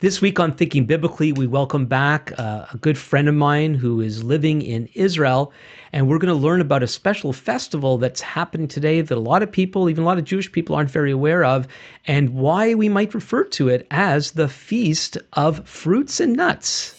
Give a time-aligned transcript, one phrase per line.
[0.00, 4.02] This week on Thinking Biblically, we welcome back uh, a good friend of mine who
[4.02, 5.54] is living in Israel.
[5.90, 9.42] And we're going to learn about a special festival that's happening today that a lot
[9.42, 11.66] of people, even a lot of Jewish people, aren't very aware of,
[12.06, 16.95] and why we might refer to it as the Feast of Fruits and Nuts.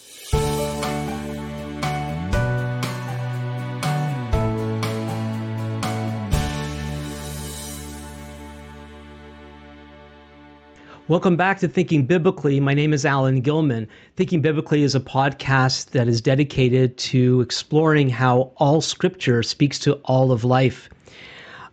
[11.09, 12.59] Welcome back to Thinking Biblically.
[12.59, 13.87] My name is Alan Gilman.
[14.17, 19.93] Thinking Biblically is a podcast that is dedicated to exploring how all scripture speaks to
[20.03, 20.89] all of life.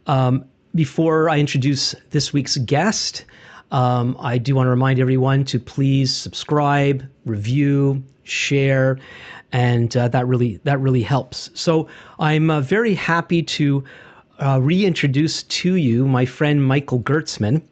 [0.06, 0.44] Um,
[0.76, 3.24] before I introduce this week's guest,
[3.72, 9.00] um, I do want to remind everyone to please subscribe, review, share,
[9.50, 11.50] and uh, that really that really helps.
[11.54, 11.88] So
[12.20, 13.82] I'm uh, very happy to
[14.38, 17.62] uh, reintroduce to you my friend Michael Gertzman.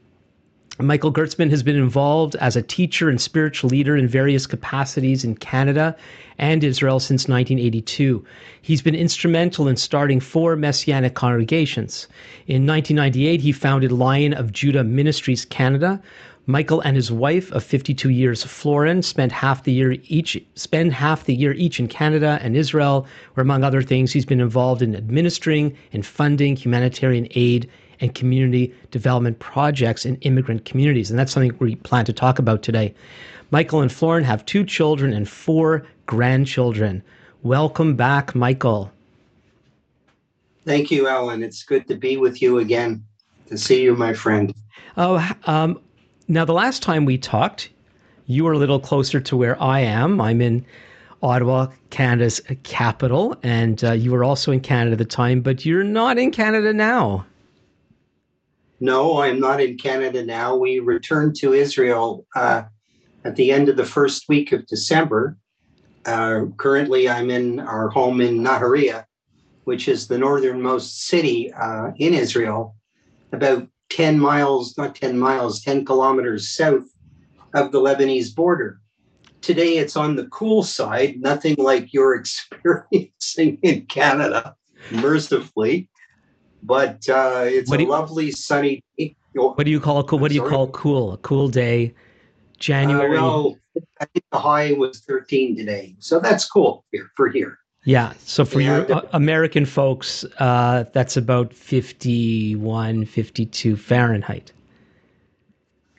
[0.78, 5.34] Michael Gertzman has been involved as a teacher and spiritual leader in various capacities in
[5.34, 5.94] Canada
[6.38, 8.24] and Israel since 1982.
[8.62, 12.08] He's been instrumental in starting four Messianic congregations.
[12.46, 16.00] In 1998, he founded Lion of Judah Ministries Canada.
[16.46, 21.24] Michael and his wife of 52 years, Florin, spent half the year each spend half
[21.24, 24.96] the year each in Canada and Israel, where among other things he's been involved in
[24.96, 27.68] administering and funding humanitarian aid
[28.02, 31.08] and community development projects in immigrant communities.
[31.08, 32.92] And that's something we plan to talk about today.
[33.52, 37.02] Michael and Florin have two children and four grandchildren.
[37.42, 38.90] Welcome back, Michael.
[40.66, 41.42] Thank you, Ellen.
[41.42, 43.04] It's good to be with you again,
[43.48, 44.52] to see you, my friend.
[44.96, 45.80] Oh, um,
[46.28, 47.70] now the last time we talked,
[48.26, 50.20] you were a little closer to where I am.
[50.20, 50.64] I'm in
[51.22, 55.84] Ottawa, Canada's capital, and uh, you were also in Canada at the time, but you're
[55.84, 57.26] not in Canada now.
[58.82, 60.56] No, I'm not in Canada now.
[60.56, 62.64] We returned to Israel uh,
[63.24, 65.36] at the end of the first week of December.
[66.04, 69.04] Uh, currently, I'm in our home in Nahariya,
[69.62, 72.74] which is the northernmost city uh, in Israel,
[73.30, 76.82] about 10 miles, not 10 miles, 10 kilometers south
[77.54, 78.80] of the Lebanese border.
[79.42, 84.56] Today, it's on the cool side, nothing like you're experiencing in Canada,
[84.90, 85.88] mercifully
[86.62, 88.82] but uh, it's what a you, lovely sunny.
[88.98, 89.16] Day.
[89.34, 90.18] What do you call cool?
[90.18, 91.12] What do you call cool?
[91.12, 91.94] A cool day,
[92.58, 93.16] January.
[93.16, 93.56] Uh, well,
[94.00, 97.58] I think the high was 13 today, so that's cool here for here.
[97.84, 98.12] Yeah.
[98.24, 104.52] So for your uh, American folks, uh, that's about 51, 52 Fahrenheit.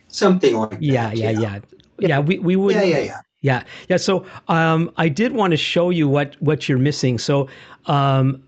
[0.08, 0.82] Something like that.
[0.82, 1.40] Yeah, yeah, yeah.
[1.40, 1.60] Yeah,
[2.00, 2.76] yeah we, we would.
[2.76, 3.22] Yeah, yeah, yeah.
[3.42, 3.98] Yeah, yeah.
[3.98, 7.18] So um, I did want to show you what what you're missing.
[7.18, 7.50] So
[7.88, 8.42] um,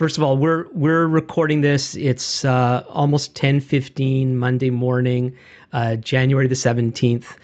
[0.00, 1.94] First of all, we're we're recording this.
[1.94, 5.36] It's uh, almost ten fifteen Monday morning,
[5.74, 7.36] uh, January the seventeenth.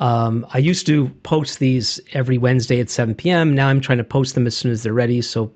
[0.00, 3.54] Um, I used to post these every Wednesday at seven p.m.
[3.54, 5.22] Now I'm trying to post them as soon as they're ready.
[5.22, 5.52] So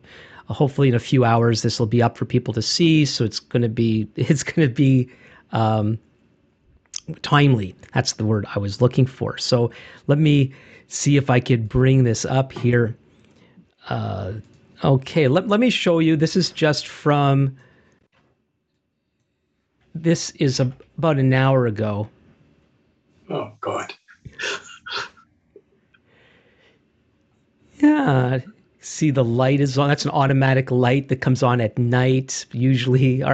[0.48, 3.04] uh, hopefully in a few hours this will be up for people to see.
[3.04, 5.10] So it's going to be it's going to be
[5.50, 5.98] um,
[7.22, 7.74] timely.
[7.94, 9.38] That's the word I was looking for.
[9.38, 9.72] So
[10.06, 10.54] let me
[10.86, 12.96] see if I could bring this up here.
[13.88, 14.34] Uh,
[14.84, 16.14] Okay, let, let me show you.
[16.14, 17.56] This is just from,
[19.94, 22.06] this is a, about an hour ago.
[23.30, 23.94] Oh, God.
[27.78, 28.40] yeah,
[28.80, 29.88] see the light is on.
[29.88, 32.44] That's an automatic light that comes on at night.
[32.52, 33.24] Usually,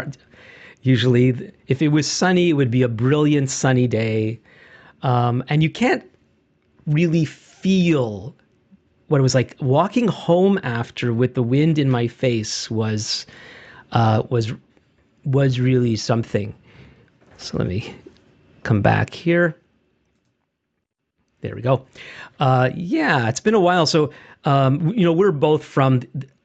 [0.83, 4.39] usually if it was sunny, it would be a brilliant sunny day.
[5.03, 6.05] Um, and you can't
[6.87, 8.37] really feel
[9.11, 13.27] what it was like walking home after with the wind in my face was
[13.91, 14.53] uh, was
[15.25, 16.55] was really something.
[17.37, 17.93] So let me
[18.63, 19.57] come back here.
[21.41, 21.85] There we go.
[22.39, 23.85] Uh, yeah, it's been a while.
[23.85, 24.13] So
[24.45, 26.03] um, you know, we're both from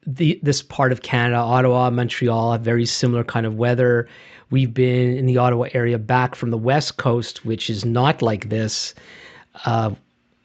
[0.08, 4.08] the this part of Canada, Ottawa, Montreal, very similar kind of weather.
[4.50, 8.50] We've been in the Ottawa area back from the west coast, which is not like
[8.50, 8.96] this.
[9.66, 9.92] Uh,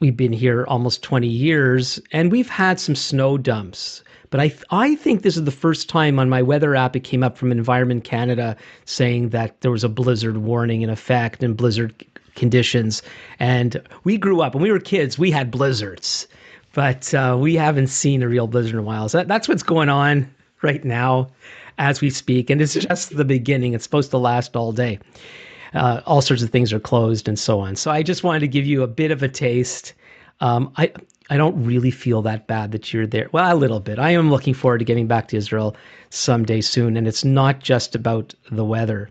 [0.01, 4.03] we've been here almost 20 years and we've had some snow dumps.
[4.31, 7.23] But I, I think this is the first time on my weather app it came
[7.23, 11.93] up from Environment Canada saying that there was a blizzard warning in effect and blizzard
[12.35, 13.03] conditions.
[13.39, 16.27] And we grew up when we were kids, we had blizzards,
[16.73, 19.07] but uh, we haven't seen a real blizzard in a while.
[19.07, 21.29] So that, that's what's going on right now
[21.77, 22.49] as we speak.
[22.49, 23.73] And it's just the beginning.
[23.73, 24.97] It's supposed to last all day
[25.73, 27.75] uh, all sorts of things are closed and so on.
[27.75, 29.93] So I just wanted to give you a bit of a taste.
[30.39, 30.91] Um, I
[31.29, 33.29] I don't really feel that bad that you're there.
[33.31, 33.99] Well, a little bit.
[33.99, 35.77] I am looking forward to getting back to Israel
[36.09, 39.09] someday soon, and it's not just about the weather.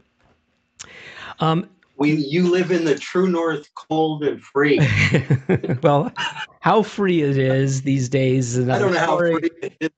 [1.38, 4.80] Um, We you live in the true north, cold and free.
[5.82, 6.12] well,
[6.60, 8.58] how free it is these days.
[8.58, 9.90] I don't know how free it is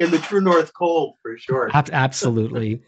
[0.00, 1.70] in the true north cold for sure.
[1.74, 2.82] Absolutely.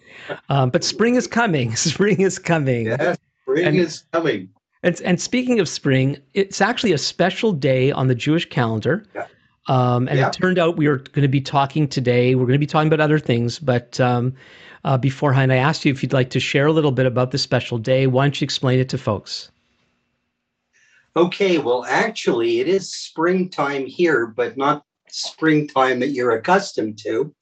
[0.49, 1.77] Um, but spring is coming.
[1.83, 2.87] Spring is coming.
[2.87, 4.49] Yes, spring and, is coming.
[4.83, 9.05] And, and speaking of spring, it's actually a special day on the Jewish calendar.
[9.15, 9.27] Yeah.
[9.69, 10.29] Um, and yeah.
[10.29, 12.35] it turned out we were going to be talking today.
[12.35, 14.35] We're going to be talking about other things, but um,
[14.85, 17.43] uh, beforehand, I asked you if you'd like to share a little bit about this
[17.43, 18.09] special day.
[18.09, 19.51] Why don't you explain it to folks?
[21.15, 27.35] Okay, well, actually, it is springtime here, but not springtime that you're accustomed to.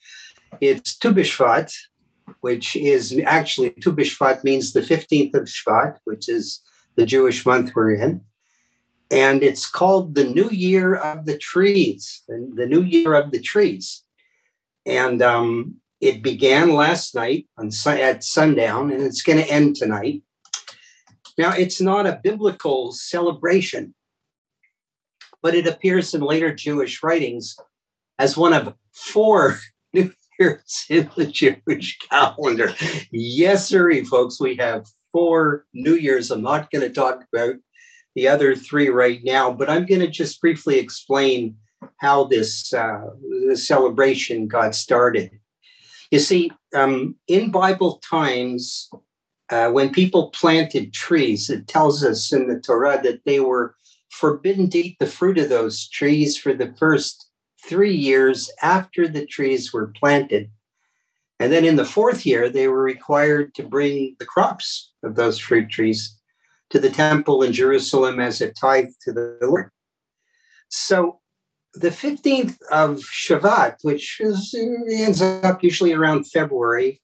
[0.60, 1.72] It's Tu B'Shvat,
[2.40, 6.60] which is actually Tu B'Shvat means the 15th of Shvat, which is
[6.96, 8.20] the Jewish month we're in.
[9.10, 14.02] And it's called the New Year of the Trees, the New Year of the Trees.
[14.86, 20.22] And um, it began last night on, at sundown, and it's going to end tonight.
[21.38, 23.94] Now, it's not a biblical celebration,
[25.42, 27.56] but it appears in later Jewish writings
[28.18, 29.58] as one of four
[29.92, 32.74] New Years in the Jewish calendar.
[33.10, 36.30] Yes, sir, folks, we have four New Years.
[36.30, 37.56] I'm not going to talk about
[38.14, 41.56] the other three right now, but I'm going to just briefly explain
[41.98, 43.06] how this, uh,
[43.48, 45.30] this celebration got started.
[46.10, 48.90] You see, um, in Bible times,
[49.50, 53.74] uh, when people planted trees, it tells us in the Torah that they were
[54.10, 57.30] forbidden to eat the fruit of those trees for the first
[57.64, 60.50] three years after the trees were planted.
[61.38, 65.38] And then in the fourth year, they were required to bring the crops of those
[65.38, 66.16] fruit trees
[66.70, 69.70] to the temple in Jerusalem as a tithe to the Lord.
[70.68, 71.20] So
[71.74, 77.00] the 15th of Shavat, which is, ends up usually around February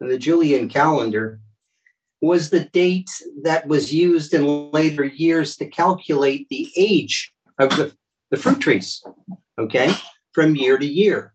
[0.00, 1.40] in the Julian calendar,
[2.20, 3.10] was the date
[3.42, 7.92] that was used in later years to calculate the age of the,
[8.30, 9.02] the fruit trees,
[9.58, 9.92] okay,
[10.32, 11.32] from year to year.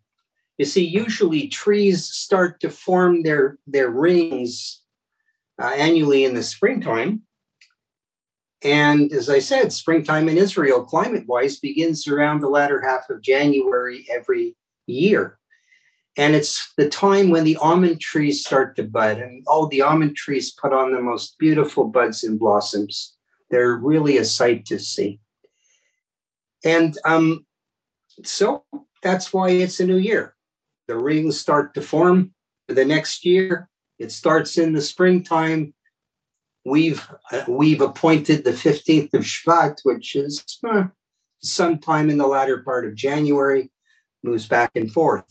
[0.58, 4.82] You see, usually trees start to form their, their rings
[5.62, 7.24] uh, annually in the springtime,
[8.66, 13.22] and as I said, springtime in Israel, climate wise, begins around the latter half of
[13.22, 14.56] January every
[14.88, 15.38] year.
[16.18, 20.16] And it's the time when the almond trees start to bud, and all the almond
[20.16, 23.16] trees put on the most beautiful buds and blossoms.
[23.50, 25.20] They're really a sight to see.
[26.64, 27.46] And um,
[28.24, 28.64] so
[29.04, 30.36] that's why it's a new year.
[30.88, 32.34] The rings start to form
[32.68, 33.70] for the next year.
[34.00, 35.74] It starts in the springtime
[36.66, 40.86] we've uh, we've appointed the 15th of Shvat, which is uh,
[41.42, 43.72] sometime in the latter part of January,
[44.24, 45.24] moves back and forth.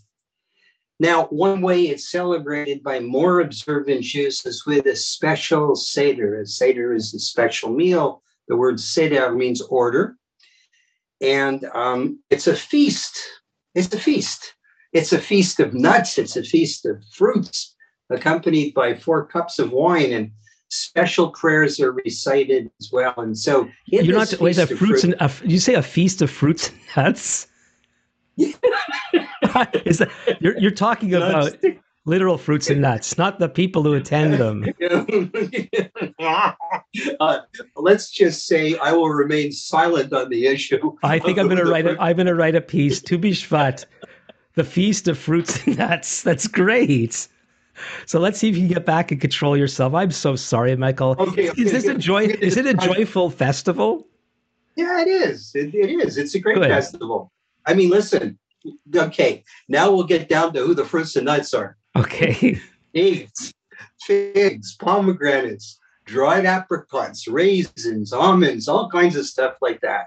[1.01, 6.41] Now, one way it's celebrated by more observant Jews is with a special Seder.
[6.41, 8.23] A Seder is a special meal.
[8.49, 10.17] The word Seder means order.
[11.21, 13.19] And um, it's a feast.
[13.75, 14.55] It's a feast.
[14.93, 16.19] It's a feast of nuts.
[16.19, 17.75] It's a feast of fruits,
[18.11, 20.13] accompanied by four cups of wine.
[20.13, 20.31] And
[20.69, 23.15] special prayers are recited as well.
[23.17, 26.31] And so you're not wait a fruits fruit, and a, you say a feast of
[26.31, 27.49] fruits and nuts.
[29.85, 30.11] Is that,
[30.41, 31.57] you're you're talking about
[32.07, 34.65] literal fruits and nuts, not the people who attend them.
[37.21, 37.41] uh,
[37.77, 40.97] let's just say I will remain silent on the issue.
[41.03, 41.87] I think I'm going to write.
[41.87, 43.01] A, I'm going to write a piece.
[43.01, 43.85] Tu B'Shvat,
[44.55, 46.23] the feast of fruits and nuts.
[46.23, 47.29] That's great.
[48.07, 49.95] So let's see if you can get back and control yourself.
[49.95, 51.17] I'm so sorry, Michael.
[51.19, 52.27] Okay, okay is this a joy?
[52.27, 54.07] Is it a joyful festival?
[54.77, 55.53] Yeah, it is.
[55.55, 56.17] It, it is.
[56.17, 56.69] It's a great Good.
[56.69, 57.33] festival.
[57.67, 58.39] I mean, listen.
[58.95, 61.77] Okay, now we'll get down to who the fruits and nuts are.
[61.97, 62.61] Okay.
[62.95, 63.53] Dates,
[64.03, 70.07] figs, pomegranates, dried apricots, raisins, almonds, all kinds of stuff like that.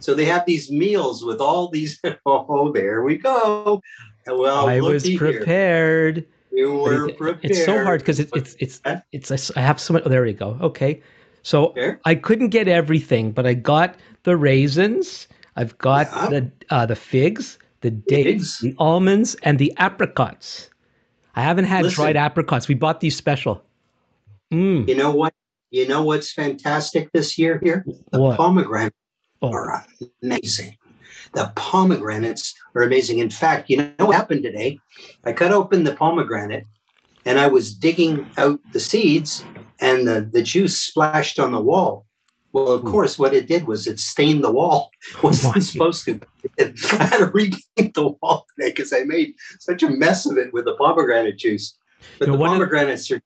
[0.00, 2.00] So they have these meals with all these.
[2.26, 3.80] Oh, there we go.
[4.26, 6.16] Well, I was prepared.
[6.16, 6.26] Here.
[6.54, 7.40] You were prepared.
[7.44, 8.80] It's so hard because it, it's it's
[9.12, 10.02] it's I have so much.
[10.06, 10.56] Oh, there you go.
[10.60, 11.02] Okay,
[11.42, 15.28] so I couldn't get everything, but I got the raisins.
[15.56, 16.28] I've got yeah.
[16.28, 20.70] the uh, the figs, the dates, the almonds, and the apricots.
[21.36, 22.66] I haven't had Listen, dried apricots.
[22.66, 23.62] We bought these special.
[24.50, 24.88] Mm.
[24.88, 25.34] You know what?
[25.70, 27.84] You know what's fantastic this year here?
[28.10, 28.38] The what?
[28.38, 28.94] pomegranate
[29.42, 29.52] oh.
[29.52, 29.84] are
[30.22, 30.78] amazing.
[31.34, 33.18] The pomegranates are amazing.
[33.18, 34.78] In fact, you know what happened today?
[35.24, 36.64] I cut open the pomegranate
[37.26, 39.44] and I was digging out the seeds
[39.80, 42.06] and the, the juice splashed on the wall.
[42.54, 42.90] Well, of hmm.
[42.90, 44.90] course, what it did was it stained the wall.
[45.16, 46.20] It wasn't oh supposed to.
[46.58, 50.52] I had to repaint the wall today because I made such a mess of it
[50.52, 51.74] with the pomegranate juice.
[52.18, 53.20] But you know, the pomegranates are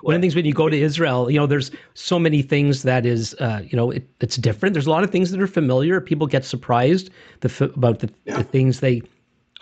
[0.00, 2.82] one of the things when you go to Israel, you know, there's so many things
[2.82, 4.74] that is, uh, you know, it, it's different.
[4.74, 5.98] There's a lot of things that are familiar.
[5.98, 7.08] People get surprised
[7.40, 8.36] the, about the, yeah.
[8.36, 9.00] the things they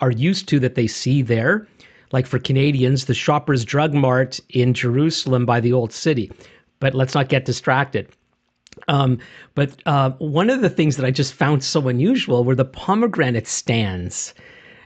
[0.01, 1.65] are used to that they see there.
[2.11, 6.29] Like for Canadians, the Shoppers Drug Mart in Jerusalem by the Old City.
[6.81, 8.09] But let's not get distracted.
[8.87, 9.19] Um,
[9.55, 13.47] but uh, one of the things that I just found so unusual were the pomegranate
[13.47, 14.33] stands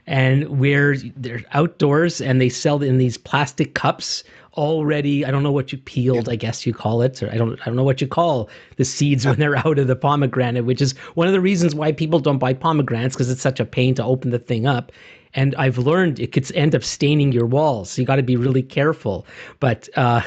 [0.08, 5.52] and where they're outdoors and they sell in these plastic cups already i don't know
[5.52, 8.00] what you peeled i guess you call it or i don't i don't know what
[8.00, 11.40] you call the seeds when they're out of the pomegranate which is one of the
[11.40, 14.66] reasons why people don't buy pomegranates because it's such a pain to open the thing
[14.66, 14.90] up
[15.38, 18.36] and i've learned it could end up staining your walls so you got to be
[18.36, 19.24] really careful
[19.60, 20.20] but uh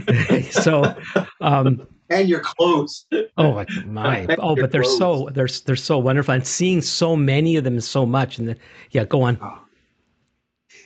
[0.50, 0.94] so
[1.40, 3.06] um and your clothes.
[3.36, 4.26] oh my!
[4.38, 4.98] Oh, but they're clothes.
[4.98, 6.34] so they're they're so wonderful.
[6.34, 8.38] And seeing so many of them is so much.
[8.38, 8.56] And the,
[8.92, 9.38] yeah, go on.
[9.42, 9.58] Oh.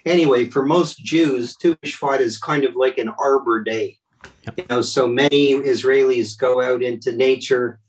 [0.07, 3.99] Anyway, for most Jews, Tu B'Shvat is kind of like an Arbor Day.
[4.45, 4.55] Yep.
[4.59, 7.81] You know, so many Israelis go out into nature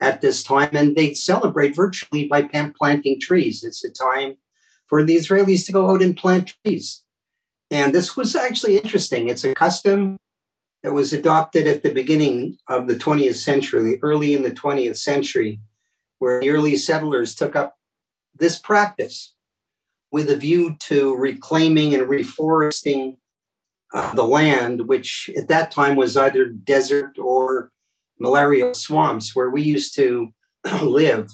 [0.00, 3.64] at this time, and they celebrate virtually by planting trees.
[3.64, 4.36] It's a time
[4.88, 7.02] for the Israelis to go out and plant trees.
[7.70, 9.28] And this was actually interesting.
[9.28, 10.18] It's a custom
[10.82, 15.60] that was adopted at the beginning of the 20th century, early in the 20th century,
[16.18, 17.76] where the early settlers took up
[18.36, 19.34] this practice
[20.10, 23.16] with a view to reclaiming and reforesting
[23.92, 27.70] uh, the land, which at that time was either desert or
[28.18, 30.32] malarial swamps, where we used to
[30.82, 31.30] live,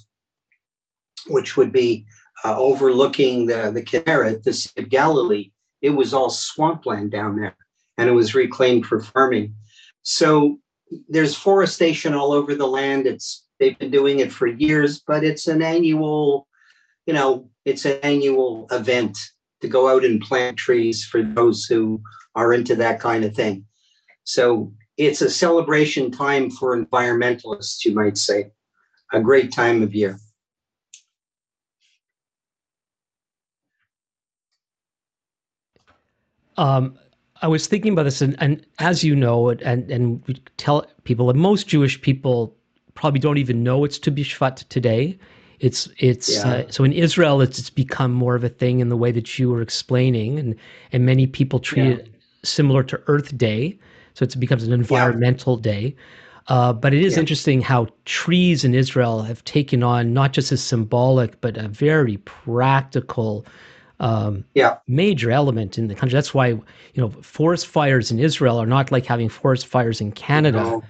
[1.29, 2.07] which would be
[2.45, 5.51] uh, overlooking the, the Kinneret, the Sea of Galilee.
[5.83, 7.57] It was all swampland down there
[7.99, 9.55] and it was reclaimed for farming.
[10.03, 10.59] So
[11.09, 13.07] there's forestation all over the land.
[13.07, 16.47] It's they've been doing it for years, but it's an annual,
[17.07, 19.17] you know, it's an annual event
[19.63, 22.03] to go out and plant trees for those who
[22.35, 23.65] are into that kind of thing.
[24.25, 28.51] So it's a celebration time for environmentalists, you might say,
[29.13, 30.19] a great time of year.
[36.57, 36.99] Um,
[37.43, 41.27] I was thinking about this, and, and as you know, and and we tell people
[41.27, 42.57] that most Jewish people
[42.95, 45.19] probably don't even know it's Tu B'Shvat today.
[45.61, 46.49] It's it's yeah.
[46.49, 49.39] uh, so in Israel, it's, it's become more of a thing in the way that
[49.39, 50.55] you were explaining, and
[50.93, 51.97] and many people treat yeah.
[51.97, 53.79] it similar to Earth Day,
[54.15, 55.73] so it becomes an environmental yeah.
[55.73, 55.97] day.
[56.49, 60.59] Uh, but it is interesting how trees in Israel have taken on not just a
[60.59, 63.47] symbolic, but a very practical
[64.05, 64.77] um, yeah.
[64.87, 66.15] major element in the country.
[66.15, 66.63] That's why you
[66.97, 70.63] know forest fires in Israel are not like having forest fires in Canada.
[70.63, 70.85] No,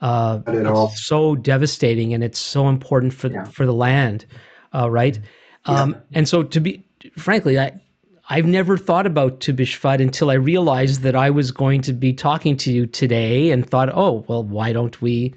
[0.00, 0.88] uh, not at all.
[0.88, 3.44] so devastating, and it's so important for yeah.
[3.44, 4.24] for the land,
[4.74, 5.20] uh, right?
[5.66, 5.96] Um.
[6.14, 6.82] And so, to be
[7.18, 7.78] frankly, I
[8.30, 12.14] I've never thought about Tu B'Shvat until I realized that I was going to be
[12.14, 15.34] talking to you today, and thought, oh well, why don't we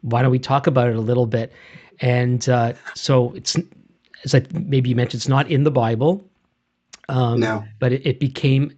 [0.00, 1.52] why don't we talk about it a little bit?
[2.00, 3.58] And uh, so it's
[4.24, 6.24] as I maybe you mentioned, it's not in the Bible.
[7.08, 7.64] Um, no.
[7.78, 8.76] But it, it, became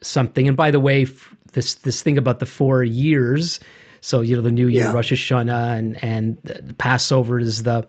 [0.00, 0.46] something.
[0.46, 1.06] And by the way,
[1.52, 3.60] this this thing about the four years.
[4.00, 4.92] So you know the New Year, yeah.
[4.92, 7.88] Rosh Hashanah, and and the Passover is the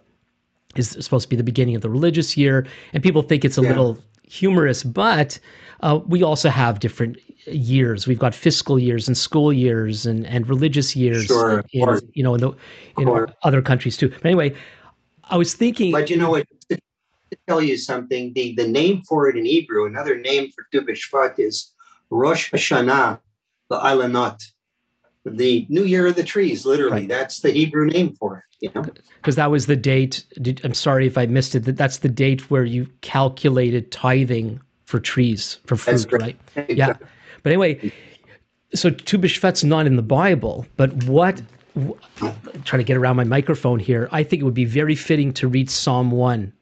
[0.75, 3.61] is supposed to be the beginning of the religious year, and people think it's a
[3.61, 3.69] yeah.
[3.69, 5.39] little humorous, but
[5.81, 8.07] uh, we also have different years.
[8.07, 12.35] We've got fiscal years and school years and, and religious years, sure, in, you know,
[12.35, 12.51] in the
[12.97, 14.09] in other countries too.
[14.09, 14.55] But anyway,
[15.25, 15.91] I was thinking.
[15.91, 16.47] But you know what?
[17.32, 18.34] To tell you something.
[18.34, 21.72] The, the name for it in Hebrew, another name for Tu B'Shvat is
[22.10, 23.20] Rosh Hashanah,
[23.70, 24.41] the Ilanot,
[25.25, 26.65] the New Year of the Trees.
[26.65, 27.08] Literally, right.
[27.08, 28.44] that's the Hebrew name for it.
[28.62, 28.86] You know,
[29.17, 30.24] because that was the date.
[30.41, 31.65] Did, I'm sorry if I missed it.
[31.65, 36.38] That that's the date where you calculated tithing for trees for fruit, right?
[36.55, 36.75] Exactly.
[36.75, 36.94] Yeah.
[37.44, 37.91] But anyway,
[38.74, 41.41] so Tu B'Shvat's not in the Bible, but what?
[42.63, 44.08] Trying to get around my microphone here.
[44.13, 46.53] I think it would be very fitting to read Psalm one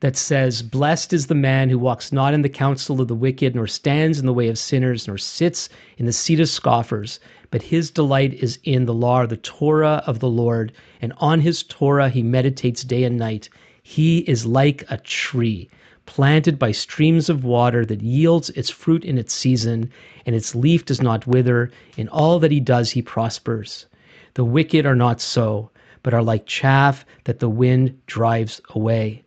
[0.00, 3.54] that says, Blessed is the man who walks not in the counsel of the wicked,
[3.54, 7.18] nor stands in the way of sinners, nor sits in the seat of scoffers,
[7.50, 11.62] but his delight is in the law, the Torah of the Lord, and on his
[11.64, 13.48] Torah he meditates day and night.
[13.82, 15.68] He is like a tree
[16.06, 19.90] planted by streams of water that yields its fruit in its season,
[20.24, 21.70] and its leaf does not wither.
[21.96, 23.86] In all that he does, he prospers.
[24.34, 25.70] The wicked are not so,
[26.02, 29.24] but are like chaff that the wind drives away.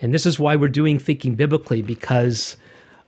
[0.00, 2.56] And this is why we're doing Thinking Biblically, because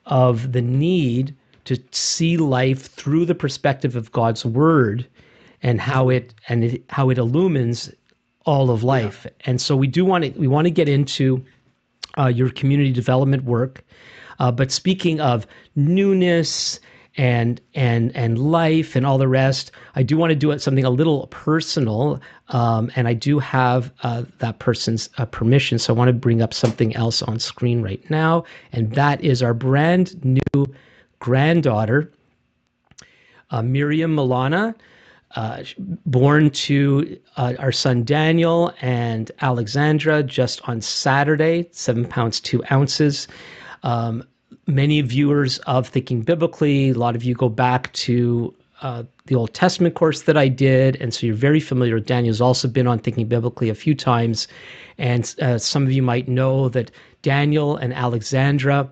[0.07, 5.07] of the need to see life through the perspective of God's Word
[5.63, 7.91] and how it and it, how it illumines
[8.47, 9.23] all of life.
[9.25, 9.33] Yeah.
[9.45, 11.45] And so we do want to we want to get into
[12.17, 13.85] uh, your community development work.
[14.39, 16.81] Uh, but speaking of newness
[17.19, 19.73] and and and life and all the rest.
[19.99, 24.23] I do want to do something a little personal, um, and I do have uh,
[24.39, 25.77] that person's uh, permission.
[25.81, 29.43] So I want to bring up something else on screen right now, and that is
[29.43, 30.67] our brand new
[31.19, 32.13] granddaughter,
[33.51, 34.77] uh, Miriam Milana.
[35.35, 35.63] Uh,
[36.07, 43.27] born to uh, our son Daniel and Alexandra just on Saturday, seven pounds two ounces.
[43.83, 44.23] Um,
[44.69, 49.55] many viewers of Thinking Biblically, a lot of you go back to uh, the Old
[49.55, 52.99] Testament course that I did, and so you're very familiar with Daniel's also been on
[52.99, 54.49] Thinking Biblically a few times,
[54.99, 56.91] and uh, some of you might know that
[57.23, 58.89] Daniel and Alexandra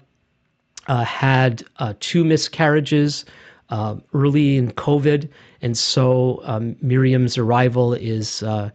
[0.88, 3.24] uh, had uh, two miscarriages
[3.70, 5.28] uh, early in COVID,
[5.62, 8.70] and so um, Miriam's arrival is uh,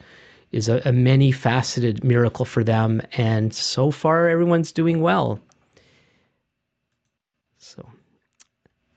[0.51, 5.39] is a, a many faceted miracle for them, and so far everyone's doing well.
[7.57, 7.87] So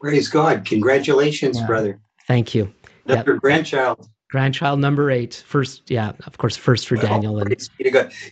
[0.01, 0.65] praise God.
[0.65, 1.67] Congratulations, yeah.
[1.67, 2.01] brother.
[2.27, 2.73] Thank you.
[3.07, 3.41] Another yep.
[3.41, 4.09] grandchild.
[4.31, 5.45] Grandchild number eight.
[5.47, 7.39] First, yeah, of course, first for well, Daniel.
[7.39, 7.69] And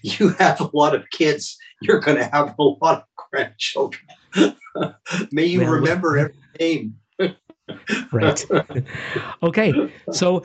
[0.02, 1.56] you have a lot of kids.
[1.80, 4.02] You're going to have a lot of grandchildren.
[5.32, 6.96] May you well, remember every name.
[8.12, 8.44] right.
[9.42, 9.92] okay.
[10.12, 10.42] So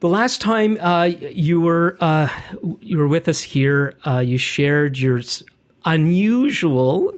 [0.00, 2.28] the last time uh, you were uh,
[2.80, 5.20] you were with us here, uh, you shared your
[5.84, 7.12] unusual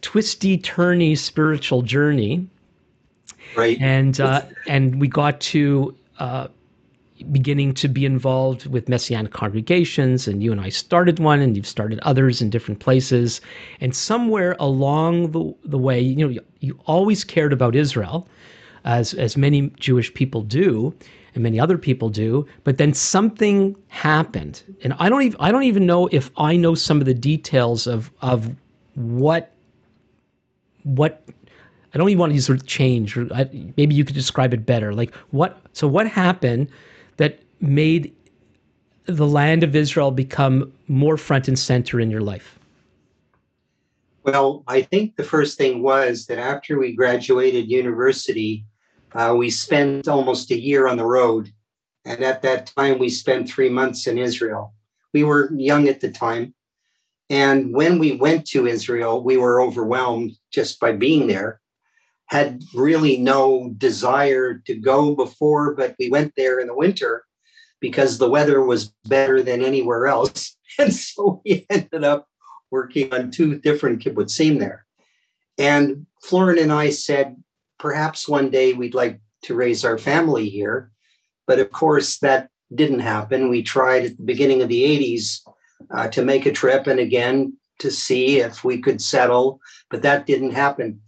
[0.00, 2.48] twisty turny spiritual journey
[3.56, 3.78] right.
[3.80, 6.48] And uh, and we got to uh,
[7.32, 11.66] beginning to be involved with messianic congregations and you and i started one and you've
[11.66, 13.40] started others in different places.
[13.80, 18.26] And somewhere along the, the way you know you, you always cared about israel
[18.84, 20.94] as as many jewish people do
[21.34, 24.62] and many other people do but then something happened.
[24.82, 27.86] And i don't even i don't even know if i know some of the details
[27.86, 28.54] of of
[28.94, 29.52] what
[30.84, 31.22] what
[31.92, 34.54] I don't even want to use the word change, or I, maybe you could describe
[34.54, 34.94] it better.
[34.94, 35.60] Like what?
[35.72, 36.70] So what happened
[37.16, 38.14] that made
[39.06, 42.58] the land of Israel become more front and center in your life?
[44.22, 48.64] Well, I think the first thing was that after we graduated university,
[49.14, 51.52] uh, we spent almost a year on the road.
[52.04, 54.74] And at that time, we spent three months in Israel.
[55.12, 56.54] We were young at the time.
[57.30, 61.60] And when we went to Israel, we were overwhelmed just by being there.
[62.30, 67.24] Had really no desire to go before, but we went there in the winter
[67.80, 70.56] because the weather was better than anywhere else.
[70.78, 72.28] And so we ended up
[72.70, 74.86] working on two different kibbutzim there.
[75.58, 77.36] And Florin and I said,
[77.78, 80.92] perhaps one day we'd like to raise our family here.
[81.46, 83.48] But of course, that didn't happen.
[83.48, 85.40] We tried at the beginning of the 80s
[85.92, 90.26] uh, to make a trip and again to see if we could settle, but that
[90.26, 91.00] didn't happen.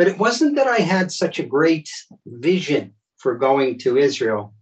[0.00, 1.90] But it wasn't that I had such a great
[2.24, 4.54] vision for going to Israel.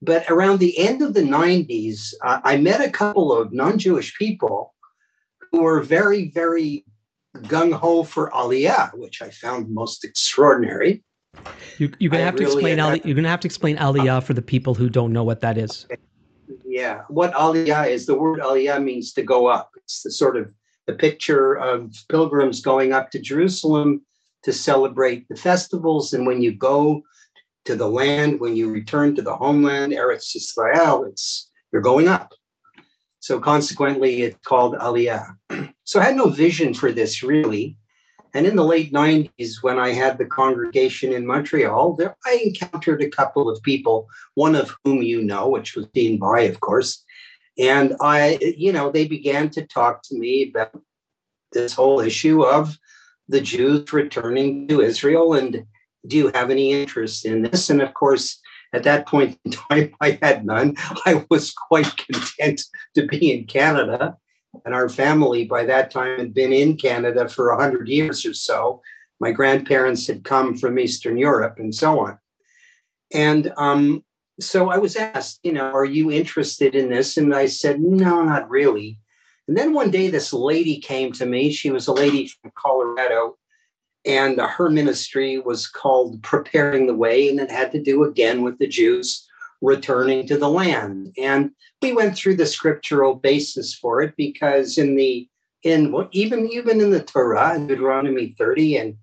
[0.00, 4.16] But around the end of the 90s, uh, I met a couple of non Jewish
[4.16, 4.72] people
[5.50, 6.84] who were very, very
[7.38, 11.02] gung ho for Aliyah, which I found most extraordinary.
[11.78, 14.34] You, are gonna have to really explain Ali, you're gonna have to explain Aliyah for
[14.34, 15.86] the people who don't know what that is.
[15.90, 16.00] Okay
[16.64, 17.02] yeah.
[17.08, 19.72] What aliyah is, the word aliyah means to go up.
[19.76, 20.52] It's the sort of
[20.86, 24.02] the picture of pilgrims going up to Jerusalem
[24.42, 26.12] to celebrate the festivals.
[26.12, 27.02] And when you go
[27.64, 32.32] to the land, when you return to the homeland, Eretz Israel, it's you're going up.
[33.20, 35.36] So consequently, it's called aliyah.
[35.84, 37.76] So I had no vision for this really.
[38.34, 43.02] And in the late 90s, when I had the congregation in Montreal, there I encountered
[43.02, 47.04] a couple of people, one of whom you know, which was Dean Bai, of course.
[47.58, 50.80] And I, you know, they began to talk to me about
[51.52, 52.78] this whole issue of
[53.32, 55.34] the Jews returning to Israel.
[55.34, 55.64] And
[56.06, 57.70] do you have any interest in this?
[57.70, 58.40] And of course,
[58.72, 60.76] at that point in time, I had none.
[61.04, 62.62] I was quite content
[62.94, 64.16] to be in Canada
[64.64, 68.82] and our family by that time had been in Canada for 100 years or so.
[69.20, 72.18] My grandparents had come from Eastern Europe and so on.
[73.12, 74.04] And um,
[74.40, 77.16] so I was asked, you know, are you interested in this?
[77.16, 78.98] And I said, no, not really.
[79.48, 81.50] And then one day, this lady came to me.
[81.50, 83.36] She was a lady from Colorado,
[84.04, 88.58] and her ministry was called Preparing the Way, and it had to do again with
[88.58, 89.26] the Jews
[89.60, 91.14] returning to the land.
[91.18, 91.50] And
[91.80, 95.28] we went through the scriptural basis for it because in the
[95.62, 98.96] in even even in the Torah in Deuteronomy 30 and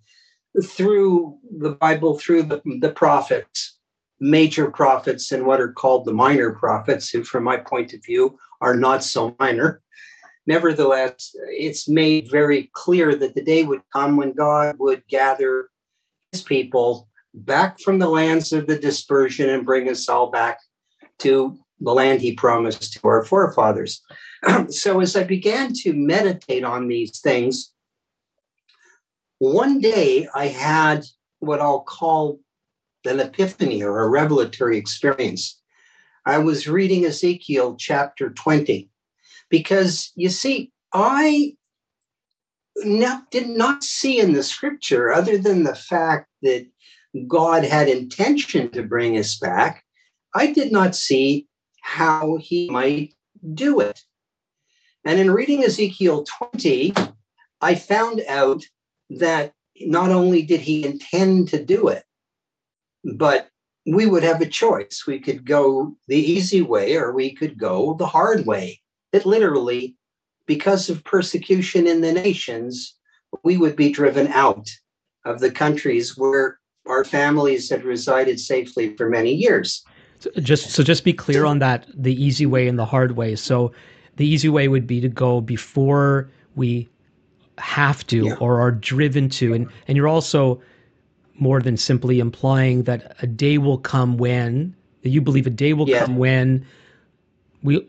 [0.63, 3.77] through the Bible, through the, the prophets,
[4.19, 8.37] major prophets and what are called the minor prophets, who from my point of view
[8.61, 9.81] are not so minor.
[10.47, 15.69] Nevertheless, it's made very clear that the day would come when God would gather
[16.31, 20.59] his people back from the lands of the dispersion and bring us all back
[21.19, 24.01] to the land he promised to our forefathers.
[24.69, 27.71] so as I began to meditate on these things,
[29.37, 31.05] one day I had
[31.39, 32.39] what I'll call
[33.05, 35.59] an epiphany or a revelatory experience.
[36.25, 38.89] I was reading Ezekiel chapter 20
[39.49, 41.53] because you see, I
[42.77, 46.67] not, did not see in the scripture, other than the fact that
[47.27, 49.83] God had intention to bring us back,
[50.33, 51.47] I did not see
[51.81, 53.13] how he might
[53.53, 54.01] do it.
[55.05, 56.93] And in reading Ezekiel 20,
[57.61, 58.63] I found out
[59.09, 62.03] that not only did he intend to do it,
[63.15, 63.49] but
[63.85, 65.05] we would have a choice.
[65.07, 68.81] We could go the easy way or we could go the hard way.
[69.11, 69.95] That literally,
[70.45, 72.95] because of persecution in the nations,
[73.43, 74.69] we would be driven out
[75.25, 79.83] of the countries where our families had resided safely for many years.
[80.19, 83.35] So just so just be clear on that the easy way and the hard way.
[83.35, 83.71] So
[84.17, 86.89] the easy way would be to go before we
[87.57, 88.35] have to yeah.
[88.39, 90.61] or are driven to and and you're also
[91.35, 95.73] more than simply implying that a day will come when that you believe a day
[95.73, 96.05] will yeah.
[96.05, 96.65] come when
[97.63, 97.85] we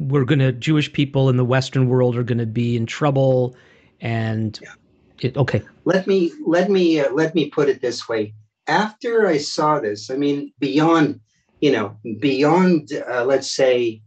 [0.00, 3.54] we're going to Jewish people in the western world are going to be in trouble
[4.00, 4.72] and yeah.
[5.20, 8.34] it, okay let me let me uh, let me put it this way
[8.66, 11.20] after i saw this i mean beyond
[11.60, 14.00] you know beyond uh, let's say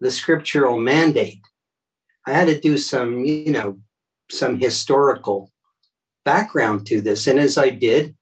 [0.00, 1.40] the scriptural mandate
[2.26, 3.78] i had to do some you know
[4.30, 5.50] some historical
[6.24, 7.26] background to this.
[7.26, 8.14] And as I did,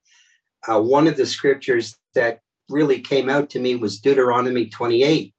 [0.67, 5.33] uh, one of the scriptures that really came out to me was Deuteronomy 28,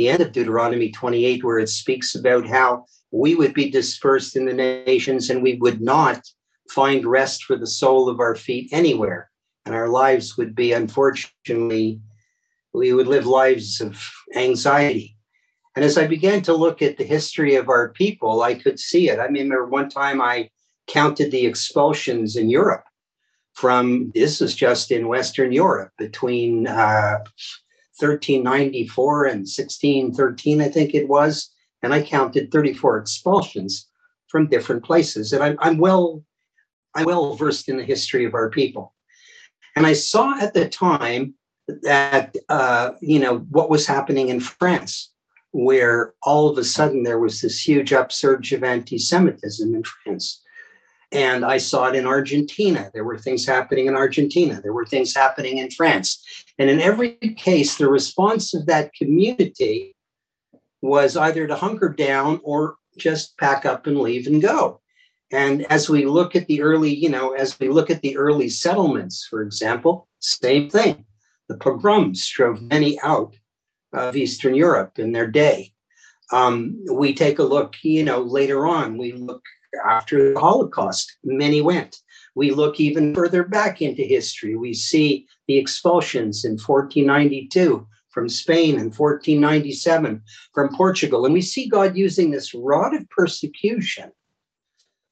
[0.00, 4.46] the end of Deuteronomy 28, where it speaks about how we would be dispersed in
[4.46, 6.22] the nations and we would not
[6.70, 9.30] find rest for the sole of our feet anywhere.
[9.66, 12.00] And our lives would be, unfortunately,
[12.72, 14.02] we would live lives of
[14.34, 15.18] anxiety.
[15.76, 19.10] And as I began to look at the history of our people, I could see
[19.10, 19.18] it.
[19.18, 20.48] I remember one time I
[20.86, 22.84] counted the expulsions in Europe
[23.52, 27.18] from this is just in Western Europe between uh,
[28.00, 31.50] 1394 and 1613, I think it was.
[31.82, 33.88] And I counted 34 expulsions
[34.28, 35.32] from different places.
[35.32, 36.22] And I'm, I'm well,
[36.94, 38.94] I'm well versed in the history of our people.
[39.76, 41.34] And I saw at the time
[41.82, 45.10] that uh, you know what was happening in France,
[45.52, 50.42] where all of a sudden there was this huge upsurge of anti-Semitism in France.
[51.12, 52.90] And I saw it in Argentina.
[52.94, 54.60] There were things happening in Argentina.
[54.62, 56.22] There were things happening in France.
[56.58, 59.96] And in every case, the response of that community
[60.82, 64.80] was either to hunker down or just pack up and leave and go.
[65.32, 68.48] And as we look at the early, you know, as we look at the early
[68.48, 71.04] settlements, for example, same thing.
[71.48, 73.34] The pogroms drove many out
[73.92, 75.72] of Eastern Europe in their day.
[76.32, 79.42] Um, we take a look, you know, later on, we look
[79.84, 81.98] after the Holocaust, many went.
[82.34, 84.56] We look even further back into history.
[84.56, 90.22] We see the expulsions in 1492 from Spain and 1497
[90.54, 91.24] from Portugal.
[91.24, 94.12] And we see God using this rod of persecution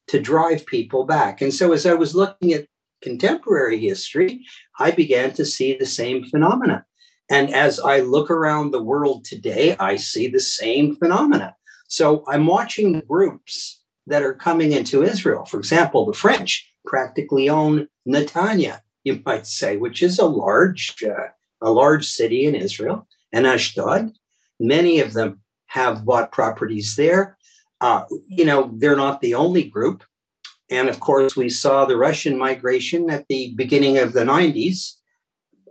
[0.08, 1.42] to drive people back.
[1.42, 2.66] And so as I was looking at
[3.02, 4.44] contemporary history,
[4.78, 6.84] I began to see the same phenomena.
[7.30, 11.54] And as I look around the world today, I see the same phenomena.
[11.88, 15.44] So I'm watching groups that are coming into Israel.
[15.44, 21.28] For example, the French practically own Netanya, you might say, which is a large, uh,
[21.60, 24.12] a large city in Israel, and Ashdod.
[24.58, 27.36] Many of them have bought properties there.
[27.80, 30.02] Uh, you know, they're not the only group.
[30.70, 34.94] And of course, we saw the Russian migration at the beginning of the 90s.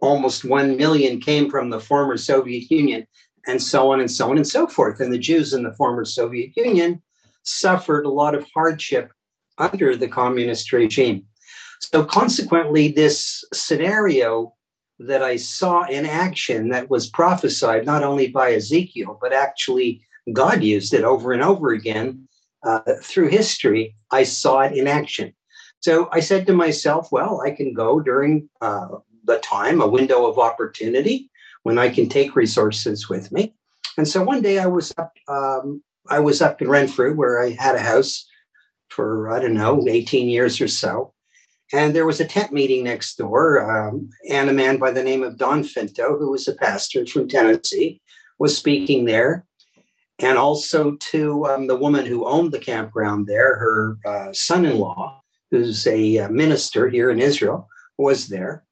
[0.02, 3.06] Almost 1 million came from the former Soviet Union,
[3.47, 5.00] and so on and so on and so forth.
[5.00, 7.02] And the Jews in the former Soviet Union
[7.47, 9.12] suffered a lot of hardship
[9.57, 11.25] under the communist regime.
[11.79, 14.53] So, consequently, this scenario
[14.99, 20.01] that I saw in action that was prophesied not only by Ezekiel, but actually
[20.33, 22.27] God used it over and over again
[22.63, 25.33] uh, through history, I saw it in action.
[25.79, 28.88] So I said to myself, well, I can go during uh,
[29.25, 31.29] the time, a window of opportunity
[31.63, 33.53] when I can take resources with me.
[33.97, 37.51] And so one day I was up um, I was up in Renfrew where I
[37.51, 38.27] had a house
[38.89, 41.13] for, I don't know, 18 years or so.
[41.73, 43.69] And there was a tent meeting next door.
[43.69, 47.27] Um, and a man by the name of Don Finto, who was a pastor from
[47.27, 48.01] Tennessee,
[48.39, 49.45] was speaking there.
[50.19, 54.79] And also to um, the woman who owned the campground there, her uh, son in
[54.79, 58.63] law who's a uh, minister here in Israel, was there.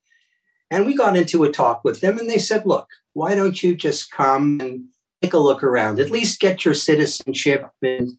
[0.72, 3.76] And we got into a talk with them, and they said, Look, why don't you
[3.76, 4.86] just come and
[5.22, 6.00] take a look around?
[6.00, 8.12] At least get your citizenship, and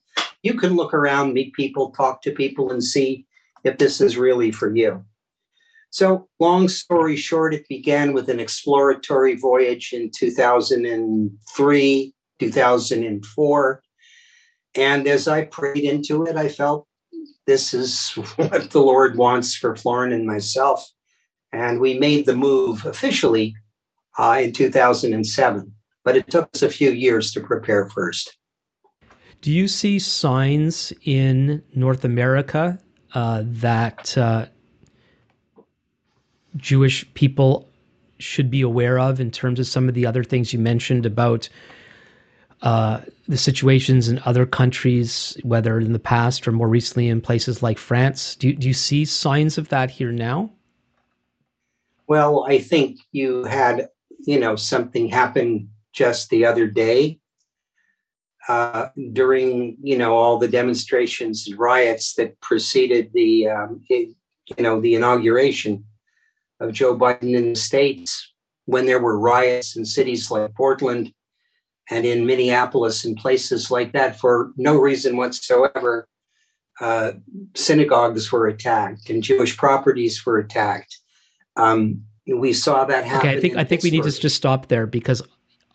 [0.42, 3.26] you can look around, meet people, talk to people, and see
[3.64, 5.04] if this is really for you.
[5.90, 13.82] So, long story short, it began with an exploratory voyage in 2003, 2004.
[14.74, 16.86] And as I prayed into it, I felt
[17.46, 20.86] this is what the Lord wants for Florin and myself.
[21.52, 23.54] And we made the move officially
[24.18, 25.72] uh, in 2007,
[26.06, 28.38] but it took us a few years to prepare first.
[29.40, 32.78] Do you see signs in North America
[33.14, 34.46] uh, that uh,
[36.56, 37.68] Jewish people
[38.18, 41.48] should be aware of in terms of some of the other things you mentioned about
[42.62, 47.64] uh, the situations in other countries, whether in the past or more recently in places
[47.64, 48.36] like France?
[48.36, 50.50] Do, do you see signs of that here now?
[52.06, 53.88] Well, I think you had,
[54.24, 57.18] you know, something happen just the other day
[58.48, 64.14] uh, during, you know, all the demonstrations and riots that preceded the, um, it,
[64.56, 65.84] you know, the inauguration
[66.60, 68.32] of Joe Biden in the States
[68.66, 71.12] when there were riots in cities like Portland
[71.90, 76.06] and in Minneapolis and places like that for no reason whatsoever.
[76.78, 77.12] Uh,
[77.54, 80.98] synagogues were attacked and Jewish properties were attacked.
[81.56, 83.28] Um, we saw that happen.
[83.28, 85.22] Okay, I think I think we need to just stop there because